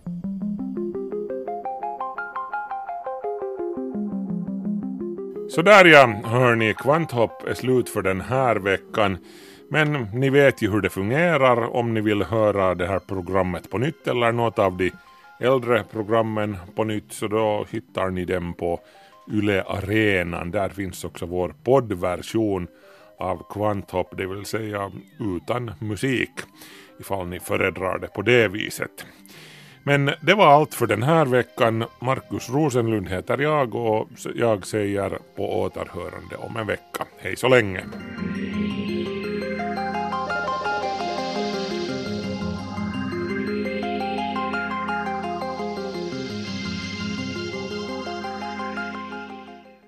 Sådär 5.50 5.86
ja, 5.86 6.08
hörni, 6.24 6.74
Kvanthopp 6.74 7.48
är 7.48 7.54
slut 7.54 7.90
för 7.90 8.02
den 8.02 8.22
här 8.22 8.56
veckan. 8.56 9.18
Men 9.70 10.08
ni 10.14 10.30
vet 10.30 10.62
ju 10.62 10.72
hur 10.72 10.82
det 10.82 10.90
fungerar 10.90 11.76
om 11.76 11.94
ni 11.94 12.02
vill 12.02 12.24
höra 12.24 12.76
det 12.76 12.88
här 12.88 13.00
programmet 13.00 13.70
på 13.70 13.78
nytt 13.78 14.08
eller 14.08 14.32
något 14.32 14.60
av 14.60 14.78
de 14.78 14.92
äldre 15.40 15.84
programmen 15.92 16.58
på 16.76 16.84
nytt 16.84 17.14
så 17.14 17.28
då 17.28 17.66
hittar 17.70 18.10
ni 18.10 18.26
dem 18.26 18.54
på 18.54 18.80
Yle 19.32 19.64
Arenan. 19.64 20.52
Där 20.52 20.70
finns 20.70 21.04
också 21.04 21.26
vår 21.26 21.54
poddversion 21.64 22.68
av 23.20 23.44
Kvanthopp, 23.50 24.18
det 24.18 24.26
vill 24.26 24.46
säga 24.46 24.92
utan 25.20 25.72
musik 25.80 26.32
ifall 27.00 27.28
ni 27.28 27.40
föredrar 27.40 28.00
det 28.00 28.08
på 28.08 28.22
det 28.22 28.48
viset. 28.48 29.06
Men 29.84 30.12
det 30.22 30.34
var 30.34 30.48
allt 30.48 30.74
för 30.74 30.88
den 30.88 31.04
här 31.04 31.26
veckan. 31.26 31.86
Markus 32.00 32.50
Rosenlund 32.50 33.10
heter 33.10 33.38
jag 33.38 33.76
och 33.76 34.08
jag 34.36 34.66
säger 34.66 35.18
på 35.36 35.60
återhörande 35.62 36.36
om 36.38 36.58
en 36.58 36.68
vecka. 36.68 37.06
Hej 37.18 37.36
så 37.36 37.48
länge! 37.48 37.84